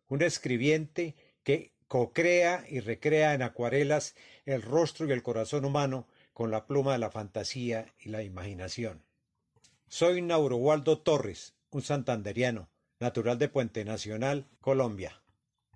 un 0.09 0.21
escribiente 0.21 1.15
que 1.43 1.73
cocrea 1.87 2.65
y 2.67 2.81
recrea 2.81 3.33
en 3.33 3.41
acuarelas 3.41 4.15
el 4.45 4.61
rostro 4.61 5.07
y 5.07 5.11
el 5.11 5.23
corazón 5.23 5.65
humano 5.65 6.07
con 6.33 6.51
la 6.51 6.67
pluma 6.67 6.93
de 6.93 6.99
la 6.99 7.11
fantasía 7.11 7.93
y 7.99 8.09
la 8.09 8.23
imaginación. 8.23 9.03
Soy 9.87 10.21
Nauro 10.21 10.57
Waldo 10.57 10.99
Torres, 10.99 11.55
un 11.71 11.81
santanderiano, 11.81 12.69
natural 12.99 13.39
de 13.39 13.49
Puente 13.49 13.85
Nacional, 13.85 14.47
Colombia. 14.61 15.21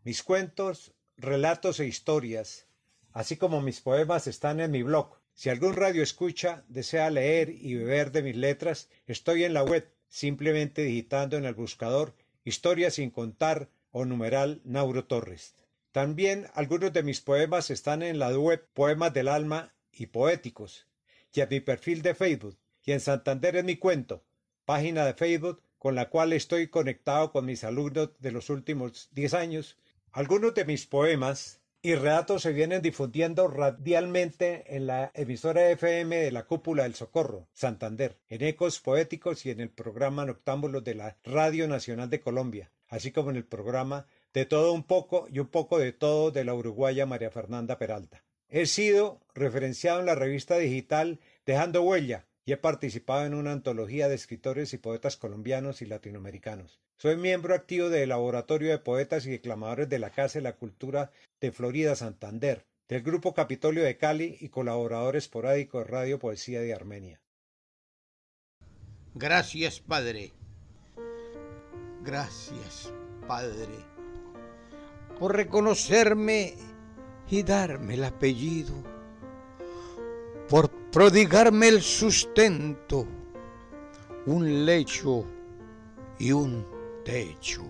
Mis 0.03 0.23
cuentos, 0.23 0.93
relatos 1.17 1.79
e 1.79 1.87
historias, 1.87 2.67
así 3.11 3.37
como 3.37 3.61
mis 3.61 3.81
poemas 3.81 4.27
están 4.27 4.59
en 4.59 4.71
mi 4.71 4.83
blog. 4.83 5.19
Si 5.33 5.49
algún 5.49 5.73
radio 5.73 6.03
escucha 6.03 6.63
desea 6.67 7.09
leer 7.09 7.49
y 7.49 7.75
beber 7.75 8.11
de 8.11 8.21
mis 8.21 8.35
letras, 8.35 8.89
estoy 9.07 9.45
en 9.45 9.53
la 9.53 9.63
web, 9.63 9.91
simplemente 10.09 10.83
digitando 10.83 11.37
en 11.37 11.45
el 11.45 11.55
buscador 11.55 12.13
Historias 12.45 12.95
sin 12.95 13.09
contar 13.09 13.69
o 13.93 14.03
numeral 14.03 14.59
Nauro 14.65 15.05
Torres. 15.05 15.55
También 15.93 16.47
algunos 16.53 16.91
de 16.91 17.03
mis 17.03 17.21
poemas 17.21 17.69
están 17.69 18.03
en 18.03 18.19
la 18.19 18.37
web 18.37 18.67
Poemas 18.73 19.13
del 19.13 19.29
Alma 19.29 19.73
y 19.91 20.07
Poéticos, 20.07 20.87
y 21.31 21.39
en 21.39 21.49
mi 21.49 21.59
perfil 21.61 22.01
de 22.01 22.15
Facebook, 22.15 22.57
y 22.83 22.91
en 22.91 22.99
Santander 22.99 23.55
es 23.55 23.63
mi 23.63 23.77
cuento, 23.77 24.23
página 24.65 25.05
de 25.05 25.13
Facebook 25.13 25.61
con 25.77 25.95
la 25.95 26.09
cual 26.09 26.33
estoy 26.33 26.69
conectado 26.69 27.31
con 27.31 27.45
mis 27.45 27.63
alumnos 27.63 28.11
de 28.19 28.31
los 28.31 28.49
últimos 28.49 29.09
10 29.11 29.33
años. 29.33 29.77
Algunos 30.11 30.53
de 30.55 30.65
mis 30.65 30.87
poemas 30.87 31.59
y 31.81 31.95
relatos 31.95 32.43
se 32.43 32.53
vienen 32.53 32.81
difundiendo 32.81 33.49
radialmente 33.49 34.63
en 34.77 34.87
la 34.87 35.11
emisora 35.13 35.69
FM 35.71 36.15
de 36.15 36.31
la 36.31 36.45
Cúpula 36.45 36.83
del 36.83 36.95
Socorro, 36.95 37.49
Santander, 37.51 38.17
en 38.29 38.43
Ecos 38.43 38.79
Poéticos 38.79 39.45
y 39.45 39.51
en 39.51 39.59
el 39.59 39.69
programa 39.69 40.25
Noctámbulos 40.25 40.85
de 40.85 40.95
la 40.95 41.17
Radio 41.25 41.67
Nacional 41.67 42.09
de 42.09 42.21
Colombia, 42.21 42.71
así 42.93 43.11
como 43.11 43.31
en 43.31 43.37
el 43.37 43.43
programa 43.43 44.05
De 44.33 44.45
todo 44.45 44.71
un 44.71 44.83
poco 44.83 45.27
y 45.31 45.39
un 45.39 45.47
poco 45.47 45.79
de 45.79 45.93
todo 45.93 46.29
de 46.29 46.43
la 46.43 46.53
uruguaya 46.53 47.07
María 47.07 47.31
Fernanda 47.31 47.79
Peralta. 47.79 48.23
He 48.49 48.67
sido 48.67 49.19
referenciado 49.33 49.99
en 49.99 50.05
la 50.05 50.13
revista 50.13 50.59
digital 50.59 51.19
Dejando 51.43 51.81
Huella, 51.81 52.27
y 52.45 52.51
he 52.51 52.57
participado 52.57 53.25
en 53.25 53.33
una 53.33 53.51
antología 53.51 54.07
de 54.09 54.15
escritores 54.15 54.73
y 54.73 54.77
poetas 54.77 55.17
colombianos 55.17 55.81
y 55.81 55.87
latinoamericanos. 55.87 56.79
Soy 56.97 57.17
miembro 57.17 57.55
activo 57.55 57.89
del 57.89 58.09
Laboratorio 58.09 58.69
de 58.69 58.77
Poetas 58.77 59.25
y 59.25 59.31
Declamadores 59.31 59.89
de 59.89 59.97
la 59.97 60.11
Casa 60.11 60.37
de 60.37 60.43
la 60.43 60.55
Cultura 60.55 61.11
de 61.41 61.51
Florida 61.51 61.95
Santander, 61.95 62.65
del 62.87 63.01
Grupo 63.01 63.33
Capitolio 63.33 63.83
de 63.83 63.97
Cali 63.97 64.37
y 64.39 64.49
colaborador 64.49 65.15
esporádico 65.15 65.79
de 65.79 65.85
Radio 65.85 66.19
Poesía 66.19 66.61
de 66.61 66.75
Armenia. 66.75 67.21
Gracias, 69.15 69.79
Padre. 69.79 70.31
Gracias, 72.03 72.91
Padre, 73.25 73.79
por 75.17 75.33
reconocerme 75.33 76.53
y 77.29 77.43
darme 77.43 77.93
el 77.93 78.03
apellido, 78.03 78.73
por 80.49 80.69
prodigarme 80.69 81.69
el 81.69 81.81
sustento, 81.81 83.07
un 84.25 84.65
lecho 84.65 85.23
y 86.19 86.33
un 86.33 86.67
techo, 87.05 87.63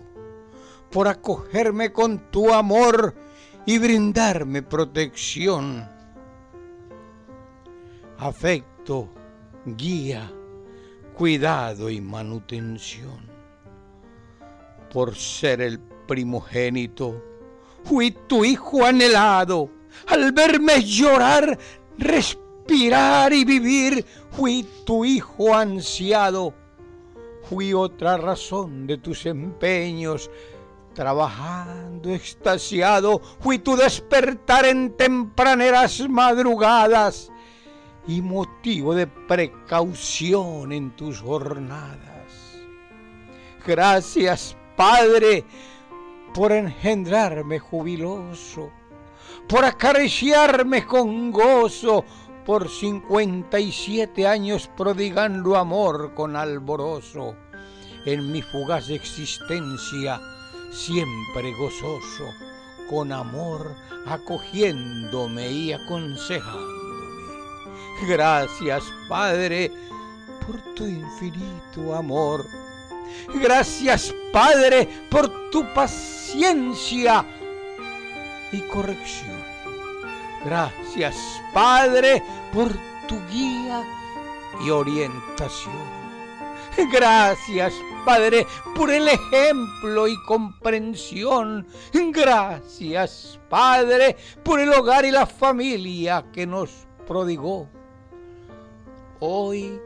por 0.90 1.06
acogerme 1.06 1.92
con 1.92 2.32
tu 2.32 2.52
amor 2.52 3.14
y 3.64 3.78
brindarme 3.78 4.62
protección, 4.62 5.88
afecto, 8.18 9.10
guía, 9.64 10.28
cuidado 11.16 11.88
y 11.88 12.00
manutención. 12.00 13.33
Por 14.94 15.16
ser 15.16 15.60
el 15.60 15.80
primogénito, 15.80 17.20
fui 17.82 18.12
tu 18.12 18.44
hijo 18.44 18.84
anhelado. 18.84 19.68
Al 20.06 20.30
verme 20.30 20.84
llorar, 20.84 21.58
respirar 21.98 23.32
y 23.32 23.44
vivir, 23.44 24.06
fui 24.30 24.64
tu 24.86 25.04
hijo 25.04 25.52
ansiado. 25.52 26.54
Fui 27.42 27.74
otra 27.74 28.18
razón 28.18 28.86
de 28.86 28.98
tus 28.98 29.26
empeños, 29.26 30.30
trabajando 30.94 32.10
extasiado, 32.10 33.20
fui 33.40 33.58
tu 33.58 33.74
despertar 33.76 34.64
en 34.64 34.96
tempraneras 34.96 36.08
madrugadas 36.08 37.32
y 38.06 38.22
motivo 38.22 38.94
de 38.94 39.08
precaución 39.08 40.70
en 40.70 40.94
tus 40.94 41.20
jornadas. 41.20 42.00
Gracias, 43.66 44.56
Padre, 44.76 45.44
por 46.34 46.50
engendrarme 46.52 47.58
jubiloso, 47.60 48.70
por 49.48 49.64
acariciarme 49.64 50.84
con 50.84 51.30
gozo, 51.30 52.04
por 52.44 52.68
cincuenta 52.68 53.60
y 53.60 53.70
siete 53.70 54.26
años 54.26 54.68
prodigando 54.76 55.56
amor 55.56 56.12
con 56.14 56.36
alboroso, 56.36 57.36
en 58.04 58.32
mi 58.32 58.42
fugaz 58.42 58.90
existencia 58.90 60.20
siempre 60.72 61.52
gozoso, 61.58 62.26
con 62.90 63.12
amor 63.12 63.74
acogiéndome 64.06 65.50
y 65.50 65.72
aconsejándome. 65.72 66.74
Gracias, 68.08 68.82
Padre, 69.08 69.70
por 70.44 70.60
tu 70.74 70.84
infinito 70.84 71.94
amor. 71.94 72.44
Gracias, 73.34 74.14
Padre, 74.32 74.88
por 75.10 75.50
tu 75.50 75.64
paciencia 75.74 77.24
y 78.52 78.60
corrección. 78.62 79.42
Gracias, 80.44 81.16
Padre, 81.52 82.22
por 82.52 82.72
tu 83.08 83.16
guía 83.30 83.82
y 84.64 84.70
orientación. 84.70 86.04
Gracias, 86.92 87.72
Padre, 88.04 88.46
por 88.74 88.90
el 88.90 89.08
ejemplo 89.08 90.08
y 90.08 90.16
comprensión. 90.24 91.66
Gracias, 91.92 93.38
Padre, 93.48 94.16
por 94.42 94.60
el 94.60 94.72
hogar 94.72 95.04
y 95.04 95.10
la 95.10 95.26
familia 95.26 96.26
que 96.32 96.46
nos 96.46 96.86
prodigó. 97.06 97.68
Hoy, 99.20 99.80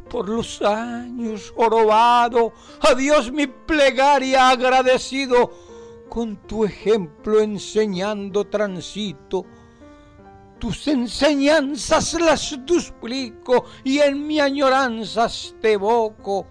por 0.00 0.28
los 0.28 0.62
años 0.62 1.52
jorobado, 1.54 2.52
a 2.80 2.94
Dios 2.94 3.32
mi 3.32 3.46
plegaria 3.46 4.50
agradecido, 4.50 5.50
con 6.08 6.36
tu 6.46 6.64
ejemplo 6.64 7.40
enseñando 7.40 8.46
transito 8.46 9.44
tus 10.58 10.88
enseñanzas 10.88 12.14
las 12.14 12.58
duplico 12.64 13.66
y 13.84 13.98
en 13.98 14.26
mi 14.26 14.40
añoranzas 14.40 15.54
te 15.60 15.72
evoco. 15.72 16.46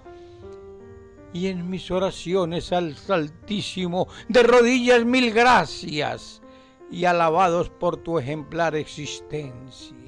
Y 1.34 1.48
en 1.48 1.70
mis 1.70 1.92
oraciones 1.92 2.72
al 2.72 2.96
Altísimo 3.10 4.08
de 4.30 4.44
rodillas 4.44 5.04
mil 5.04 5.32
gracias 5.34 6.42
y 6.90 7.04
alabados 7.04 7.70
por 7.70 7.98
tu 7.98 8.20
ejemplar 8.20 8.76
existencia. 8.76 10.05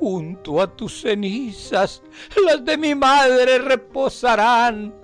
Junto 0.00 0.60
a 0.60 0.74
tus 0.74 1.02
cenizas 1.02 2.02
las 2.44 2.64
de 2.64 2.76
mi 2.76 2.94
madre 2.94 3.58
reposarán. 3.58 4.94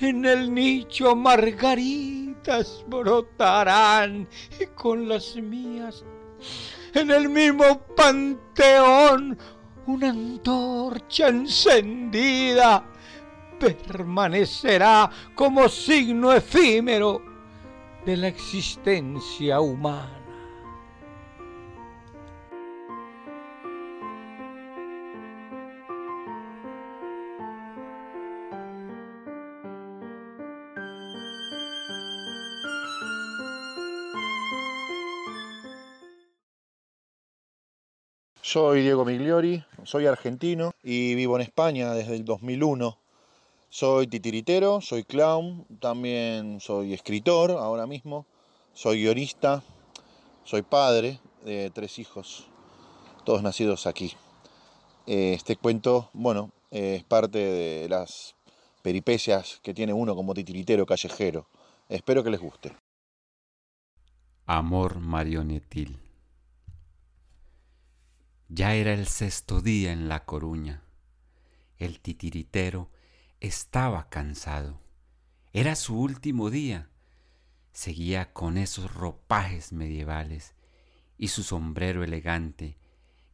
En 0.00 0.24
el 0.24 0.52
nicho 0.52 1.14
margaritas 1.14 2.84
brotarán 2.88 4.28
y 4.58 4.66
con 4.74 5.08
las 5.08 5.36
mías 5.36 6.04
en 6.94 7.10
el 7.10 7.28
mismo 7.28 7.80
panteón 7.96 9.36
una 9.86 10.10
antorcha 10.10 11.28
encendida 11.28 12.84
permanecerá 13.58 15.10
como 15.34 15.68
signo 15.68 16.32
efímero 16.32 17.20
de 18.06 18.16
la 18.16 18.28
existencia 18.28 19.60
humana. 19.60 20.23
Soy 38.54 38.82
Diego 38.82 39.04
Migliori, 39.04 39.64
soy 39.82 40.06
argentino 40.06 40.74
y 40.80 41.16
vivo 41.16 41.34
en 41.34 41.42
España 41.42 41.92
desde 41.92 42.14
el 42.14 42.24
2001. 42.24 42.96
Soy 43.68 44.06
titiritero, 44.06 44.80
soy 44.80 45.02
clown, 45.02 45.66
también 45.80 46.60
soy 46.60 46.94
escritor 46.94 47.50
ahora 47.50 47.88
mismo, 47.88 48.26
soy 48.72 49.02
guionista, 49.02 49.64
soy 50.44 50.62
padre 50.62 51.18
de 51.44 51.72
tres 51.74 51.98
hijos, 51.98 52.46
todos 53.24 53.42
nacidos 53.42 53.88
aquí. 53.88 54.12
Este 55.04 55.56
cuento, 55.56 56.10
bueno, 56.12 56.52
es 56.70 57.02
parte 57.02 57.38
de 57.38 57.88
las 57.88 58.36
peripecias 58.82 59.58
que 59.64 59.74
tiene 59.74 59.92
uno 59.92 60.14
como 60.14 60.32
titiritero 60.32 60.86
callejero. 60.86 61.48
Espero 61.88 62.22
que 62.22 62.30
les 62.30 62.40
guste. 62.40 62.70
Amor 64.46 65.00
marionetil. 65.00 66.03
Ya 68.48 68.74
era 68.74 68.92
el 68.92 69.06
sexto 69.06 69.62
día 69.62 69.90
en 69.90 70.08
La 70.08 70.26
Coruña. 70.26 70.82
El 71.78 72.00
titiritero 72.00 72.90
estaba 73.40 74.10
cansado. 74.10 74.82
Era 75.54 75.74
su 75.76 75.98
último 75.98 76.50
día. 76.50 76.90
Seguía 77.72 78.34
con 78.34 78.58
esos 78.58 78.92
ropajes 78.92 79.72
medievales 79.72 80.54
y 81.16 81.28
su 81.28 81.42
sombrero 81.42 82.04
elegante 82.04 82.76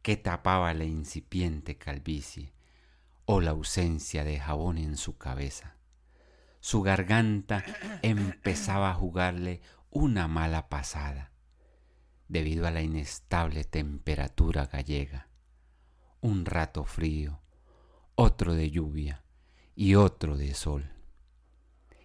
que 0.01 0.15
tapaba 0.15 0.73
la 0.73 0.85
incipiente 0.85 1.77
calvicie 1.77 2.53
o 3.25 3.41
la 3.41 3.51
ausencia 3.51 4.23
de 4.23 4.39
jabón 4.39 4.77
en 4.77 4.95
su 4.95 5.17
cabeza. 5.17 5.75
Su 6.61 6.83
garganta 6.83 7.65
empezaba 8.01 8.91
a 8.91 8.95
jugarle 8.95 9.61
una 9.89 10.29
mala 10.29 10.69
pasada 10.69 11.30
debido 12.31 12.65
a 12.65 12.71
la 12.71 12.81
inestable 12.81 13.65
temperatura 13.65 14.65
gallega. 14.65 15.27
Un 16.21 16.45
rato 16.45 16.85
frío, 16.85 17.41
otro 18.15 18.53
de 18.53 18.71
lluvia 18.71 19.23
y 19.75 19.95
otro 19.95 20.37
de 20.37 20.53
sol. 20.53 20.93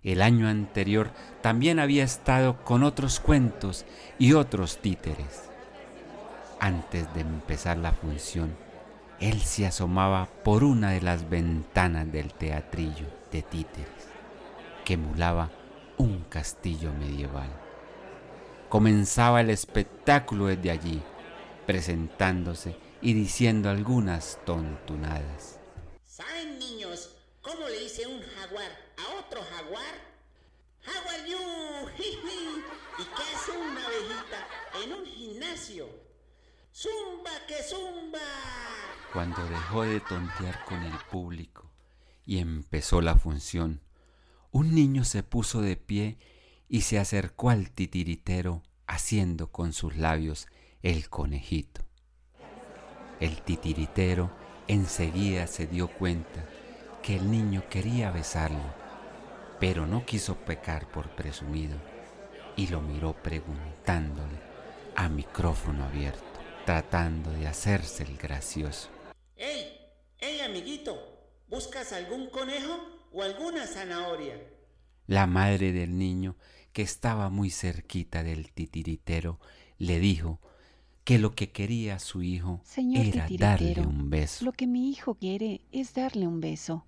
El 0.02 0.22
año 0.22 0.48
anterior 0.48 1.12
también 1.42 1.78
había 1.78 2.02
estado 2.02 2.64
con 2.64 2.82
otros 2.82 3.20
cuentos 3.20 3.86
y 4.18 4.32
otros 4.32 4.78
títeres. 4.78 5.48
Antes 6.58 7.12
de 7.14 7.20
empezar 7.20 7.76
la 7.76 7.92
función, 7.92 8.56
él 9.20 9.40
se 9.42 9.66
asomaba 9.66 10.26
por 10.42 10.64
una 10.64 10.90
de 10.90 11.02
las 11.02 11.28
ventanas 11.28 12.10
del 12.10 12.34
teatrillo 12.34 13.06
de 13.30 13.42
títeres, 13.42 14.08
que 14.84 14.94
emulaba 14.94 15.50
un 15.98 16.24
castillo 16.28 16.92
medieval. 16.92 17.65
Comenzaba 18.68 19.40
el 19.40 19.50
espectáculo 19.50 20.46
desde 20.46 20.72
allí, 20.72 21.02
presentándose 21.66 22.76
y 23.00 23.14
diciendo 23.14 23.70
algunas 23.70 24.38
tontunadas. 24.44 25.60
¿Saben 26.04 26.58
niños 26.58 27.16
cómo 27.42 27.68
le 27.68 27.78
dice 27.80 28.06
un 28.08 28.20
jaguar 28.20 28.70
a 28.98 29.20
otro 29.20 29.40
jaguar? 29.42 29.94
Jaguar 30.80 31.26
you, 31.26 31.38
¿Y 32.98 33.02
qué 33.02 33.22
hace 33.34 33.52
una 33.52 33.86
abejita 33.86 34.48
en 34.82 34.92
un 34.94 35.06
gimnasio? 35.06 35.88
¡Zumba 36.74 37.30
que 37.46 37.62
zumba! 37.62 38.18
Cuando 39.12 39.46
dejó 39.46 39.82
de 39.82 40.00
tontear 40.00 40.64
con 40.64 40.82
el 40.82 40.98
público 41.10 41.70
y 42.24 42.38
empezó 42.38 43.00
la 43.00 43.16
función, 43.16 43.80
un 44.50 44.74
niño 44.74 45.04
se 45.04 45.22
puso 45.22 45.60
de 45.60 45.76
pie 45.76 46.18
y 46.68 46.82
se 46.82 46.98
acercó 46.98 47.50
al 47.50 47.70
titiritero 47.70 48.62
haciendo 48.86 49.50
con 49.50 49.72
sus 49.72 49.96
labios 49.96 50.46
el 50.82 51.08
conejito. 51.08 51.82
El 53.20 53.42
titiritero 53.42 54.30
enseguida 54.68 55.46
se 55.46 55.66
dio 55.66 55.88
cuenta 55.88 56.44
que 57.02 57.16
el 57.16 57.30
niño 57.30 57.64
quería 57.70 58.10
besarlo, 58.10 58.74
pero 59.60 59.86
no 59.86 60.04
quiso 60.04 60.36
pecar 60.36 60.90
por 60.90 61.08
presumido 61.10 61.76
y 62.56 62.66
lo 62.66 62.80
miró 62.80 63.14
preguntándole 63.14 64.38
a 64.96 65.08
micrófono 65.08 65.84
abierto, 65.84 66.24
tratando 66.64 67.30
de 67.30 67.46
hacerse 67.46 68.02
el 68.02 68.16
gracioso. 68.16 68.88
¡Ey! 69.36 69.78
¡Ey, 70.18 70.40
amiguito! 70.40 70.96
¿Buscas 71.48 71.92
algún 71.92 72.28
conejo 72.30 73.08
o 73.12 73.22
alguna 73.22 73.66
zanahoria? 73.66 74.55
La 75.06 75.26
madre 75.26 75.72
del 75.72 75.96
niño, 75.98 76.36
que 76.72 76.82
estaba 76.82 77.30
muy 77.30 77.50
cerquita 77.50 78.22
del 78.22 78.50
titiritero, 78.52 79.38
le 79.78 80.00
dijo 80.00 80.40
que 81.04 81.20
lo 81.20 81.36
que 81.36 81.50
quería 81.50 82.00
su 82.00 82.22
hijo 82.22 82.60
era 82.76 83.28
darle 83.38 83.80
un 83.82 84.10
beso. 84.10 84.44
Lo 84.44 84.52
que 84.52 84.66
mi 84.66 84.90
hijo 84.90 85.14
quiere 85.14 85.60
es 85.70 85.94
darle 85.94 86.26
un 86.26 86.40
beso. 86.40 86.84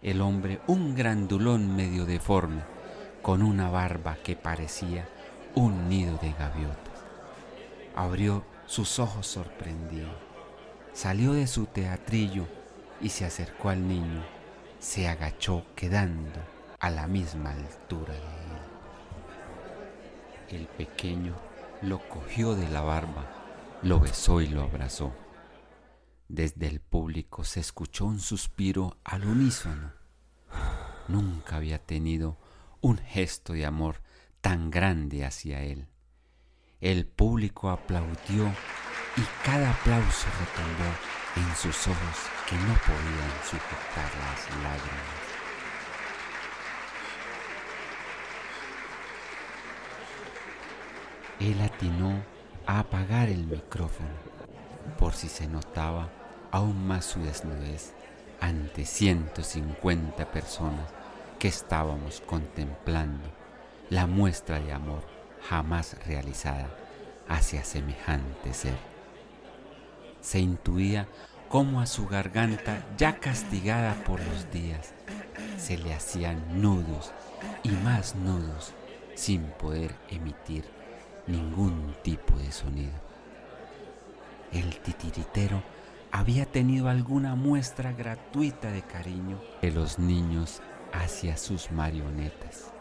El 0.00 0.20
hombre, 0.20 0.60
un 0.68 0.94
grandulón 0.94 1.74
medio 1.74 2.06
deforme, 2.06 2.62
con 3.20 3.42
una 3.42 3.68
barba 3.68 4.16
que 4.22 4.36
parecía 4.36 5.08
un 5.56 5.88
nido 5.88 6.16
de 6.18 6.32
gaviotas, 6.32 7.04
abrió 7.96 8.44
sus 8.66 9.00
ojos 9.00 9.26
sorprendido, 9.26 10.08
salió 10.92 11.32
de 11.32 11.48
su 11.48 11.66
teatrillo 11.66 12.46
y 13.00 13.08
se 13.08 13.24
acercó 13.24 13.70
al 13.70 13.86
niño, 13.88 14.24
se 14.78 15.08
agachó 15.08 15.64
quedando 15.74 16.59
a 16.80 16.90
la 16.90 17.06
misma 17.06 17.52
altura 17.52 18.14
de 18.14 18.20
él. 18.20 18.26
El 20.60 20.66
pequeño 20.66 21.34
lo 21.82 22.00
cogió 22.08 22.54
de 22.54 22.68
la 22.68 22.80
barba 22.80 23.40
lo 23.82 23.98
besó 23.98 24.40
y 24.40 24.46
lo 24.46 24.62
abrazó. 24.62 25.12
Desde 26.28 26.66
el 26.66 26.80
público 26.80 27.44
se 27.44 27.60
escuchó 27.60 28.04
un 28.04 28.20
suspiro 28.20 28.98
al 29.04 29.24
unísono. 29.24 29.92
Nunca 31.08 31.56
había 31.56 31.78
tenido 31.78 32.38
un 32.80 32.98
gesto 32.98 33.54
de 33.54 33.66
amor 33.66 34.02
tan 34.40 34.70
grande 34.70 35.24
hacia 35.24 35.62
él. 35.62 35.88
El 36.80 37.06
público 37.06 37.70
aplaudió 37.70 38.48
y 39.16 39.22
cada 39.44 39.70
aplauso 39.70 40.28
retumbó 40.38 40.90
en 41.36 41.56
sus 41.56 41.88
ojos 41.88 42.16
que 42.48 42.56
no 42.56 42.74
podían 42.74 43.32
sujetar 43.44 44.10
las 44.20 44.62
lágrimas. 44.62 45.29
Él 51.40 51.58
atinó 51.62 52.22
a 52.66 52.80
apagar 52.80 53.30
el 53.30 53.46
micrófono 53.46 54.10
por 54.98 55.14
si 55.14 55.28
se 55.28 55.48
notaba 55.48 56.10
aún 56.50 56.86
más 56.86 57.06
su 57.06 57.20
desnudez 57.20 57.94
ante 58.40 58.84
150 58.84 60.30
personas 60.30 60.90
que 61.38 61.48
estábamos 61.48 62.20
contemplando 62.20 63.26
la 63.88 64.06
muestra 64.06 64.60
de 64.60 64.72
amor 64.72 65.02
jamás 65.48 65.96
realizada 66.06 66.68
hacia 67.26 67.64
semejante 67.64 68.52
ser. 68.52 68.76
Se 70.20 70.40
intuía 70.40 71.08
cómo 71.48 71.80
a 71.80 71.86
su 71.86 72.06
garganta, 72.06 72.84
ya 72.98 73.18
castigada 73.18 73.94
por 74.04 74.20
los 74.20 74.50
días, 74.50 74.92
se 75.56 75.78
le 75.78 75.94
hacían 75.94 76.60
nudos 76.60 77.12
y 77.62 77.70
más 77.70 78.14
nudos 78.14 78.74
sin 79.14 79.44
poder 79.44 79.94
emitir 80.10 80.79
ningún 81.26 81.94
tipo 82.02 82.36
de 82.36 82.52
sonido. 82.52 82.92
El 84.52 84.78
titiritero 84.80 85.62
había 86.12 86.44
tenido 86.44 86.88
alguna 86.88 87.34
muestra 87.34 87.92
gratuita 87.92 88.70
de 88.70 88.82
cariño 88.82 89.40
de 89.62 89.70
los 89.70 89.98
niños 89.98 90.60
hacia 90.92 91.36
sus 91.36 91.70
marionetas. 91.70 92.72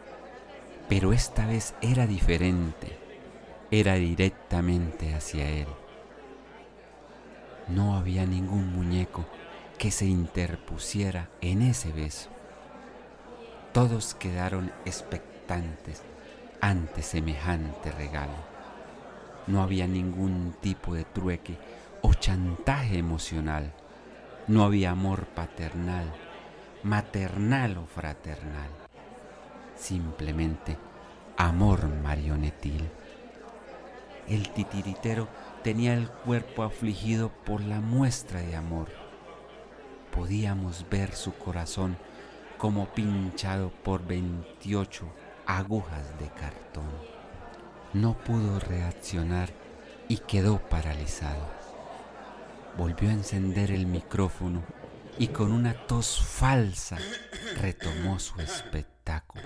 Pero 0.88 1.14
esta 1.14 1.46
vez 1.46 1.76
era 1.82 2.08
diferente, 2.08 2.98
era 3.70 3.96
directamente 3.96 5.14
hacia 5.14 5.48
él. 5.48 5.68
No 7.68 7.96
había 7.96 8.26
ningún 8.26 8.74
muñeco 8.74 9.26
que 9.78 9.92
se 9.92 10.08
interpusiera 10.08 11.30
en 11.42 11.62
ese 11.62 11.92
beso. 11.92 12.30
Todos 13.72 14.16
quedaron 14.16 14.72
expectantes 14.86 16.02
ante 16.62 17.02
semejante 17.02 17.92
regalo. 17.92 18.50
No 19.48 19.62
había 19.62 19.88
ningún 19.88 20.56
tipo 20.62 20.94
de 20.94 21.06
trueque 21.06 21.58
o 22.02 22.14
chantaje 22.14 22.98
emocional. 22.98 23.74
No 24.48 24.64
había 24.64 24.92
amor 24.92 25.26
paternal, 25.28 26.12
maternal 26.84 27.78
o 27.78 27.86
fraternal. 27.86 28.70
Simplemente 29.76 30.78
amor 31.38 31.88
marionetil. 31.88 32.90
El 34.28 34.50
titiritero 34.50 35.28
tenía 35.64 35.94
el 35.94 36.10
cuerpo 36.10 36.64
afligido 36.64 37.30
por 37.46 37.62
la 37.62 37.82
muestra 37.82 38.42
de 38.42 38.56
amor. 38.56 38.90
Podíamos 40.12 40.86
ver 40.90 41.16
su 41.16 41.34
corazón 41.34 41.98
como 42.58 42.88
pinchado 42.88 43.72
por 43.84 44.06
28 44.06 45.06
agujas 45.58 46.20
de 46.20 46.28
cartón. 46.28 46.92
No 47.94 48.16
pudo 48.16 48.60
reaccionar 48.60 49.50
y 50.08 50.18
quedó 50.18 50.60
paralizado. 50.60 51.44
Volvió 52.78 53.10
a 53.10 53.14
encender 53.14 53.72
el 53.72 53.88
micrófono 53.88 54.62
y 55.18 55.30
con 55.30 55.52
una 55.52 55.74
tos 55.88 56.22
falsa 56.22 57.00
retomó 57.60 58.20
su 58.20 58.40
espectáculo. 58.40 59.44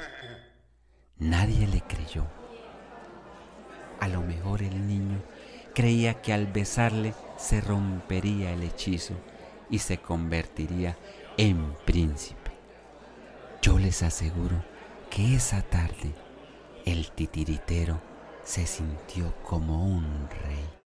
Nadie 1.20 1.68
le 1.68 1.80
creyó. 1.82 2.26
A 4.02 4.10
lo 4.10 4.22
mejor 4.22 4.62
el 4.62 4.86
niño 4.86 5.24
creía 5.74 6.22
que 6.22 6.34
al 6.34 6.48
besarle 6.48 7.14
se 7.38 7.62
rompería 7.62 8.52
el 8.52 8.64
hechizo 8.64 9.14
y 9.70 9.80
se 9.80 10.00
convertiría 10.00 10.98
en 11.38 11.74
príncipe. 11.86 12.52
Yo 13.62 13.80
les 13.80 14.04
aseguro 14.04 14.73
que 15.16 15.36
esa 15.36 15.62
tarde 15.62 16.12
el 16.86 17.12
titiritero 17.12 18.02
se 18.44 18.66
sintió 18.66 19.36
como 19.44 19.86
un 19.86 20.28
rey. 20.28 20.84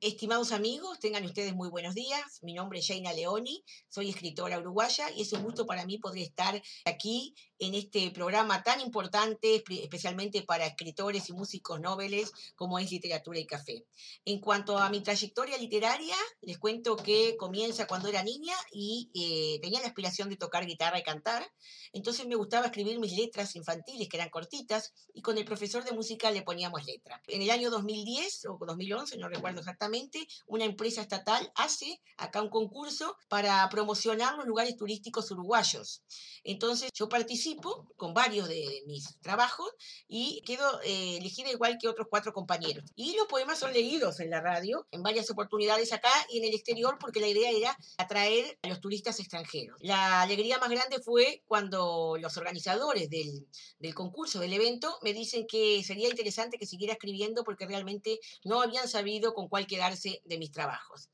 Estimados 0.00 0.50
amigos, 0.50 0.98
tengan 0.98 1.24
ustedes 1.24 1.54
muy 1.54 1.68
buenos 1.68 1.94
días. 1.94 2.40
Mi 2.42 2.54
nombre 2.54 2.80
es 2.80 2.88
Jaina 2.88 3.12
Leoni, 3.12 3.64
soy 3.88 4.10
escritora 4.10 4.58
uruguaya 4.58 5.10
y 5.12 5.22
es 5.22 5.32
un 5.32 5.44
gusto 5.44 5.64
para 5.64 5.86
mí 5.86 5.98
poder 5.98 6.24
estar 6.24 6.60
aquí 6.84 7.36
en 7.58 7.74
este 7.74 8.10
programa 8.10 8.62
tan 8.62 8.80
importante, 8.80 9.62
especialmente 9.68 10.42
para 10.42 10.66
escritores 10.66 11.28
y 11.28 11.32
músicos 11.32 11.80
noveles 11.80 12.32
como 12.54 12.78
es 12.78 12.90
Literatura 12.90 13.38
y 13.38 13.46
Café. 13.46 13.84
En 14.24 14.40
cuanto 14.40 14.78
a 14.78 14.88
mi 14.90 15.02
trayectoria 15.02 15.58
literaria, 15.58 16.16
les 16.42 16.58
cuento 16.58 16.96
que 16.96 17.36
comienza 17.36 17.86
cuando 17.86 18.08
era 18.08 18.22
niña 18.22 18.54
y 18.72 19.10
eh, 19.14 19.60
tenía 19.60 19.80
la 19.80 19.88
aspiración 19.88 20.28
de 20.28 20.36
tocar 20.36 20.66
guitarra 20.66 20.98
y 20.98 21.02
cantar. 21.02 21.46
Entonces 21.92 22.26
me 22.26 22.34
gustaba 22.34 22.66
escribir 22.66 22.98
mis 22.98 23.12
letras 23.12 23.56
infantiles, 23.56 24.08
que 24.08 24.16
eran 24.16 24.30
cortitas, 24.30 24.92
y 25.14 25.22
con 25.22 25.38
el 25.38 25.44
profesor 25.44 25.84
de 25.84 25.92
música 25.92 26.30
le 26.30 26.42
poníamos 26.42 26.84
letra. 26.84 27.22
En 27.26 27.42
el 27.42 27.50
año 27.50 27.70
2010 27.70 28.46
o 28.46 28.58
2011, 28.66 29.16
no 29.18 29.28
recuerdo 29.28 29.60
exactamente, 29.60 30.26
una 30.46 30.64
empresa 30.64 31.00
estatal 31.00 31.50
hace 31.54 32.00
acá 32.18 32.42
un 32.42 32.50
concurso 32.50 33.16
para 33.28 33.68
promocionar 33.68 34.36
los 34.36 34.46
lugares 34.46 34.76
turísticos 34.76 35.30
uruguayos. 35.30 36.02
Entonces 36.44 36.90
yo 36.94 37.08
participo 37.08 37.45
participo 37.46 37.86
con 37.96 38.12
varios 38.12 38.48
de 38.48 38.82
mis 38.86 39.18
trabajos 39.20 39.70
y 40.08 40.42
quedo 40.44 40.80
eh, 40.82 41.18
elegida 41.18 41.50
igual 41.50 41.78
que 41.80 41.88
otros 41.88 42.08
cuatro 42.10 42.32
compañeros. 42.32 42.84
Y 42.96 43.16
los 43.16 43.26
poemas 43.26 43.58
son 43.58 43.72
leídos 43.72 44.20
en 44.20 44.30
la 44.30 44.40
radio 44.40 44.86
en 44.90 45.02
varias 45.02 45.30
oportunidades 45.30 45.92
acá 45.92 46.10
y 46.30 46.38
en 46.38 46.44
el 46.44 46.54
exterior 46.54 46.98
porque 46.98 47.20
la 47.20 47.28
idea 47.28 47.50
era 47.50 47.76
atraer 47.98 48.58
a 48.62 48.68
los 48.68 48.80
turistas 48.80 49.20
extranjeros. 49.20 49.76
La 49.80 50.22
alegría 50.22 50.58
más 50.58 50.70
grande 50.70 51.00
fue 51.00 51.42
cuando 51.46 52.16
los 52.20 52.36
organizadores 52.36 53.08
del, 53.10 53.46
del 53.78 53.94
concurso, 53.94 54.40
del 54.40 54.52
evento, 54.52 54.98
me 55.02 55.12
dicen 55.12 55.46
que 55.46 55.82
sería 55.84 56.08
interesante 56.08 56.58
que 56.58 56.66
siguiera 56.66 56.94
escribiendo 56.94 57.44
porque 57.44 57.66
realmente 57.66 58.18
no 58.44 58.60
habían 58.60 58.88
sabido 58.88 59.34
con 59.34 59.48
cuál 59.48 59.66
quedarse 59.66 60.20
de 60.24 60.38
mis 60.38 60.50
trabajos. 60.50 61.08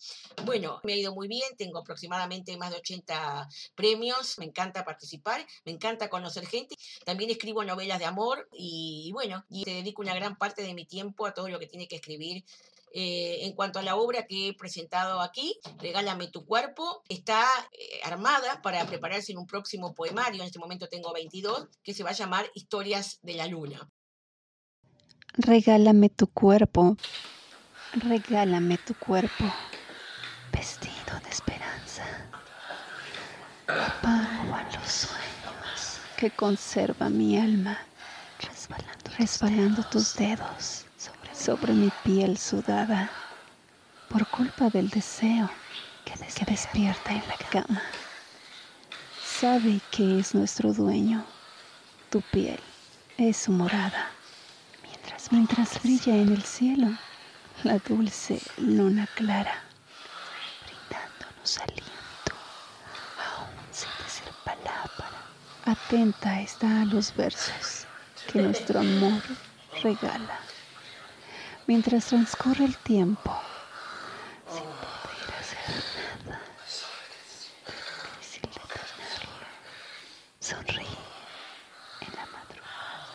Bueno, 0.45 0.81
me 0.85 0.95
ha 0.95 0.97
ido 0.97 1.15
muy 1.15 1.29
bien, 1.29 1.57
tengo 1.59 1.79
aproximadamente 1.79 2.57
más 2.57 2.71
de 2.71 2.79
80 2.79 3.49
premios, 3.75 4.39
me 4.39 4.47
encanta 4.47 4.85
participar, 4.85 5.47
me 5.65 5.73
encanta 5.73 6.09
conocer 6.09 6.22
gente. 6.31 6.77
También 7.05 7.31
escribo 7.31 7.65
novelas 7.65 7.99
de 7.99 8.05
amor 8.07 8.49
y, 8.53 9.11
bueno, 9.13 9.45
y 9.51 9.65
dedico 9.65 10.03
una 10.03 10.15
gran 10.15 10.37
parte 10.37 10.63
de 10.63 10.75
mi 10.75 10.85
tiempo 10.85 11.27
a 11.27 11.35
todo 11.35 11.49
lo 11.49 11.59
que 11.59 11.67
tiene 11.67 11.89
que 11.89 11.97
escribir 11.97 12.45
eh, 12.95 13.47
en 13.47 13.55
cuanto 13.55 13.79
a 13.79 13.83
la 13.83 13.97
obra 13.97 14.27
que 14.27 14.49
he 14.49 14.55
presentado 14.55 15.23
aquí, 15.23 15.59
Regálame 15.79 16.29
tu 16.29 16.45
cuerpo, 16.45 17.03
está 17.09 17.47
eh, 17.73 18.01
armada 18.05 18.61
para 18.61 18.85
prepararse 18.87 19.33
en 19.33 19.39
un 19.39 19.47
próximo 19.47 19.95
poemario, 19.95 20.43
en 20.43 20.47
este 20.47 20.59
momento 20.59 20.89
tengo 20.89 21.13
22, 21.13 21.69
que 21.83 21.95
se 21.95 22.05
va 22.05 22.11
a 22.11 22.15
llamar 22.15 22.51
Historias 22.55 23.19
de 23.23 23.35
la 23.35 23.47
Luna. 23.47 23.89
Regálame 25.35 26.11
tu 26.11 26.27
cuerpo, 26.27 26.99
regálame 27.95 28.77
tu 28.77 28.95
cuerpo, 28.95 29.45
vestido 30.53 31.19
de 31.25 31.31
esperanza. 31.31 32.05
Apago 33.67 34.55
a 34.55 34.65
los 34.65 34.93
sueños 34.93 35.33
que 36.23 36.31
conserva 36.31 37.11
mi 37.11 37.37
alma, 37.37 37.77
resbalando, 38.39 39.11
resbalando 39.19 39.83
tus 39.83 40.15
dedos 40.15 40.87
sobre, 41.33 41.73
mi 41.73 41.91
piel 41.91 42.39
sudada, 42.39 43.11
por 44.07 44.29
culpa 44.29 44.71
del 44.71 44.89
deseo 44.89 45.51
que, 46.05 46.15
des- 46.15 46.37
que 46.37 46.45
despierta 46.45 47.11
en 47.13 47.27
la 47.27 47.37
cama. 47.51 47.83
Sabe 49.21 49.81
que 49.91 50.21
es 50.21 50.33
nuestro 50.33 50.73
dueño, 50.73 51.27
tu 52.09 52.23
piel 52.23 52.61
es 53.17 53.37
su 53.39 53.51
morada. 53.51 54.13
Mientras, 54.81 55.33
mientras 55.33 55.83
brilla 55.83 56.15
en 56.19 56.29
el 56.29 56.45
cielo 56.45 56.99
la 57.65 57.81
dulce 57.81 58.41
luna 58.59 59.09
clara, 59.09 59.65
brindándonos 60.61 61.59
aliento, 61.59 62.37
aún 63.17 63.67
sin 63.73 63.91
decir 63.99 64.33
palabra. 64.45 65.27
Atenta 65.65 66.41
está 66.41 66.83
a 66.83 66.85
los 66.85 67.15
versos 67.15 67.87
que 68.27 68.43
nuestro 68.43 68.81
amor 68.81 69.23
regala, 69.83 70.41
mientras 71.67 72.07
transcurre 72.07 72.65
el 72.65 72.77
tiempo, 72.79 73.33
sin 74.51 74.65
poder 74.65 75.35
hacer 75.39 75.85
nada. 76.27 76.41
Difícil 78.19 78.43
detenerlo. 78.43 79.47
Sonríe 80.41 80.99
en 82.01 82.13
la 82.17 82.27
madrugada 82.27 83.07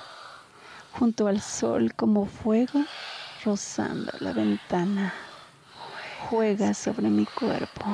junto 0.94 1.28
al 1.28 1.42
sol 1.42 1.94
como 1.96 2.26
fuego 2.26 2.86
rozando 3.44 4.12
la 4.20 4.32
ventana. 4.32 5.14
Juega 6.30 6.74
sobre 6.74 7.10
mi 7.10 7.26
cuerpo, 7.26 7.86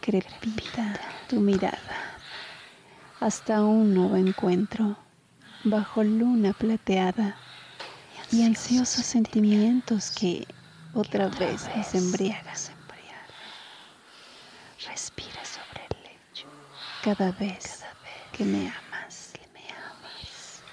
crepita 0.00 0.98
tu 1.28 1.40
mirada, 1.40 2.07
hasta 3.20 3.64
un 3.64 3.94
nuevo 3.94 4.16
encuentro, 4.16 4.96
bajo 5.64 6.04
luna 6.04 6.52
plateada 6.52 7.42
y 8.30 8.44
ansiosos 8.44 9.06
sentimientos 9.06 10.10
que 10.10 10.46
otra 10.92 11.28
vez 11.28 11.68
nos 11.74 11.94
embriagan. 11.94 12.54
Respira 14.86 15.44
sobre 15.44 15.86
el 15.90 16.02
lecho 16.04 16.48
cada 17.00 17.32
vez 17.32 17.84
que 18.32 18.44
me 18.44 18.68
amas, 18.68 19.32
que 19.32 19.48
me 19.52 19.66
amas. 19.72 20.64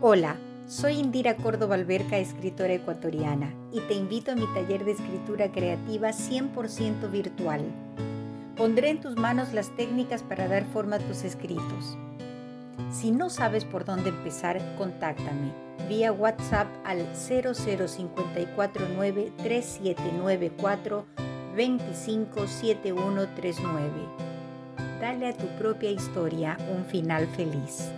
Hola, 0.00 0.43
soy 0.74 0.94
Indira 0.94 1.36
Córdoba 1.36 1.76
Alberca, 1.76 2.18
escritora 2.18 2.72
ecuatoriana, 2.72 3.54
y 3.70 3.78
te 3.82 3.94
invito 3.94 4.32
a 4.32 4.34
mi 4.34 4.44
taller 4.54 4.84
de 4.84 4.90
escritura 4.90 5.52
creativa 5.52 6.08
100% 6.08 7.12
virtual. 7.12 7.62
Pondré 8.56 8.90
en 8.90 9.00
tus 9.00 9.14
manos 9.14 9.52
las 9.52 9.70
técnicas 9.76 10.24
para 10.24 10.48
dar 10.48 10.64
forma 10.64 10.96
a 10.96 10.98
tus 10.98 11.22
escritos. 11.22 11.96
Si 12.90 13.12
no 13.12 13.30
sabes 13.30 13.64
por 13.64 13.84
dónde 13.84 14.08
empezar, 14.08 14.60
contáctame 14.76 15.52
vía 15.88 16.10
WhatsApp 16.10 16.66
al 16.84 17.06
00549 17.14 19.32
3794 19.44 21.06
257139. 21.56 23.90
Dale 25.00 25.28
a 25.28 25.36
tu 25.36 25.46
propia 25.56 25.92
historia 25.92 26.58
un 26.76 26.84
final 26.84 27.28
feliz. 27.28 27.92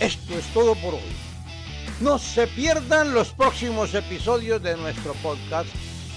Esto 0.00 0.36
es 0.36 0.44
todo 0.52 0.74
por 0.74 0.94
hoy. 0.94 1.00
No 2.00 2.18
se 2.18 2.46
pierdan 2.48 3.14
los 3.14 3.28
próximos 3.28 3.94
episodios 3.94 4.62
de 4.62 4.76
nuestro 4.76 5.12
podcast 5.14 5.68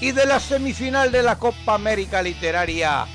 y 0.02 0.12
de 0.12 0.26
la 0.26 0.40
semifinal 0.40 1.12
de 1.12 1.22
la 1.22 1.38
Copa 1.38 1.76
América 1.76 2.22
Literaria 2.22 3.06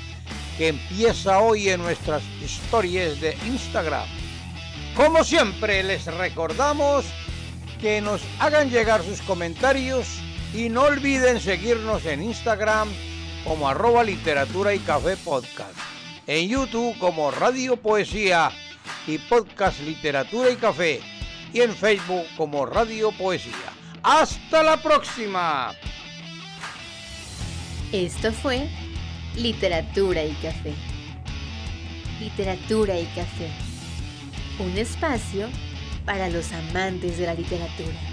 que 0.57 0.69
empieza 0.69 1.39
hoy 1.39 1.69
en 1.69 1.81
nuestras 1.81 2.23
historias 2.43 3.19
de 3.19 3.35
Instagram. 3.45 4.07
Como 4.95 5.23
siempre 5.23 5.83
les 5.83 6.05
recordamos 6.05 7.05
que 7.81 7.99
nos 7.99 8.21
hagan 8.39 8.69
llegar 8.69 9.03
sus 9.03 9.21
comentarios 9.21 10.07
y 10.53 10.69
no 10.69 10.83
olviden 10.83 11.41
seguirnos 11.41 12.05
en 12.05 12.23
Instagram 12.23 12.89
como 13.43 13.67
arroba 13.67 14.03
literatura 14.03 14.73
y 14.73 14.79
café 14.79 15.17
podcast, 15.17 15.73
en 16.27 16.47
YouTube 16.47 16.97
como 16.99 17.31
Radio 17.31 17.75
Poesía 17.75 18.51
y 19.07 19.17
Podcast 19.17 19.79
Literatura 19.81 20.49
y 20.49 20.55
Café 20.55 21.01
y 21.53 21.61
en 21.61 21.73
Facebook 21.73 22.25
como 22.37 22.65
Radio 22.65 23.11
Poesía. 23.11 23.53
¡Hasta 24.01 24.63
la 24.63 24.77
próxima! 24.77 25.73
Esto 27.91 28.31
fue 28.31 28.69
Literatura 29.35 30.23
y 30.23 30.33
Café. 30.33 30.73
Literatura 32.19 32.99
y 32.99 33.05
Café. 33.07 33.49
Un 34.59 34.77
espacio 34.77 35.47
para 36.05 36.29
los 36.29 36.51
amantes 36.51 37.17
de 37.17 37.25
la 37.25 37.33
literatura. 37.33 38.12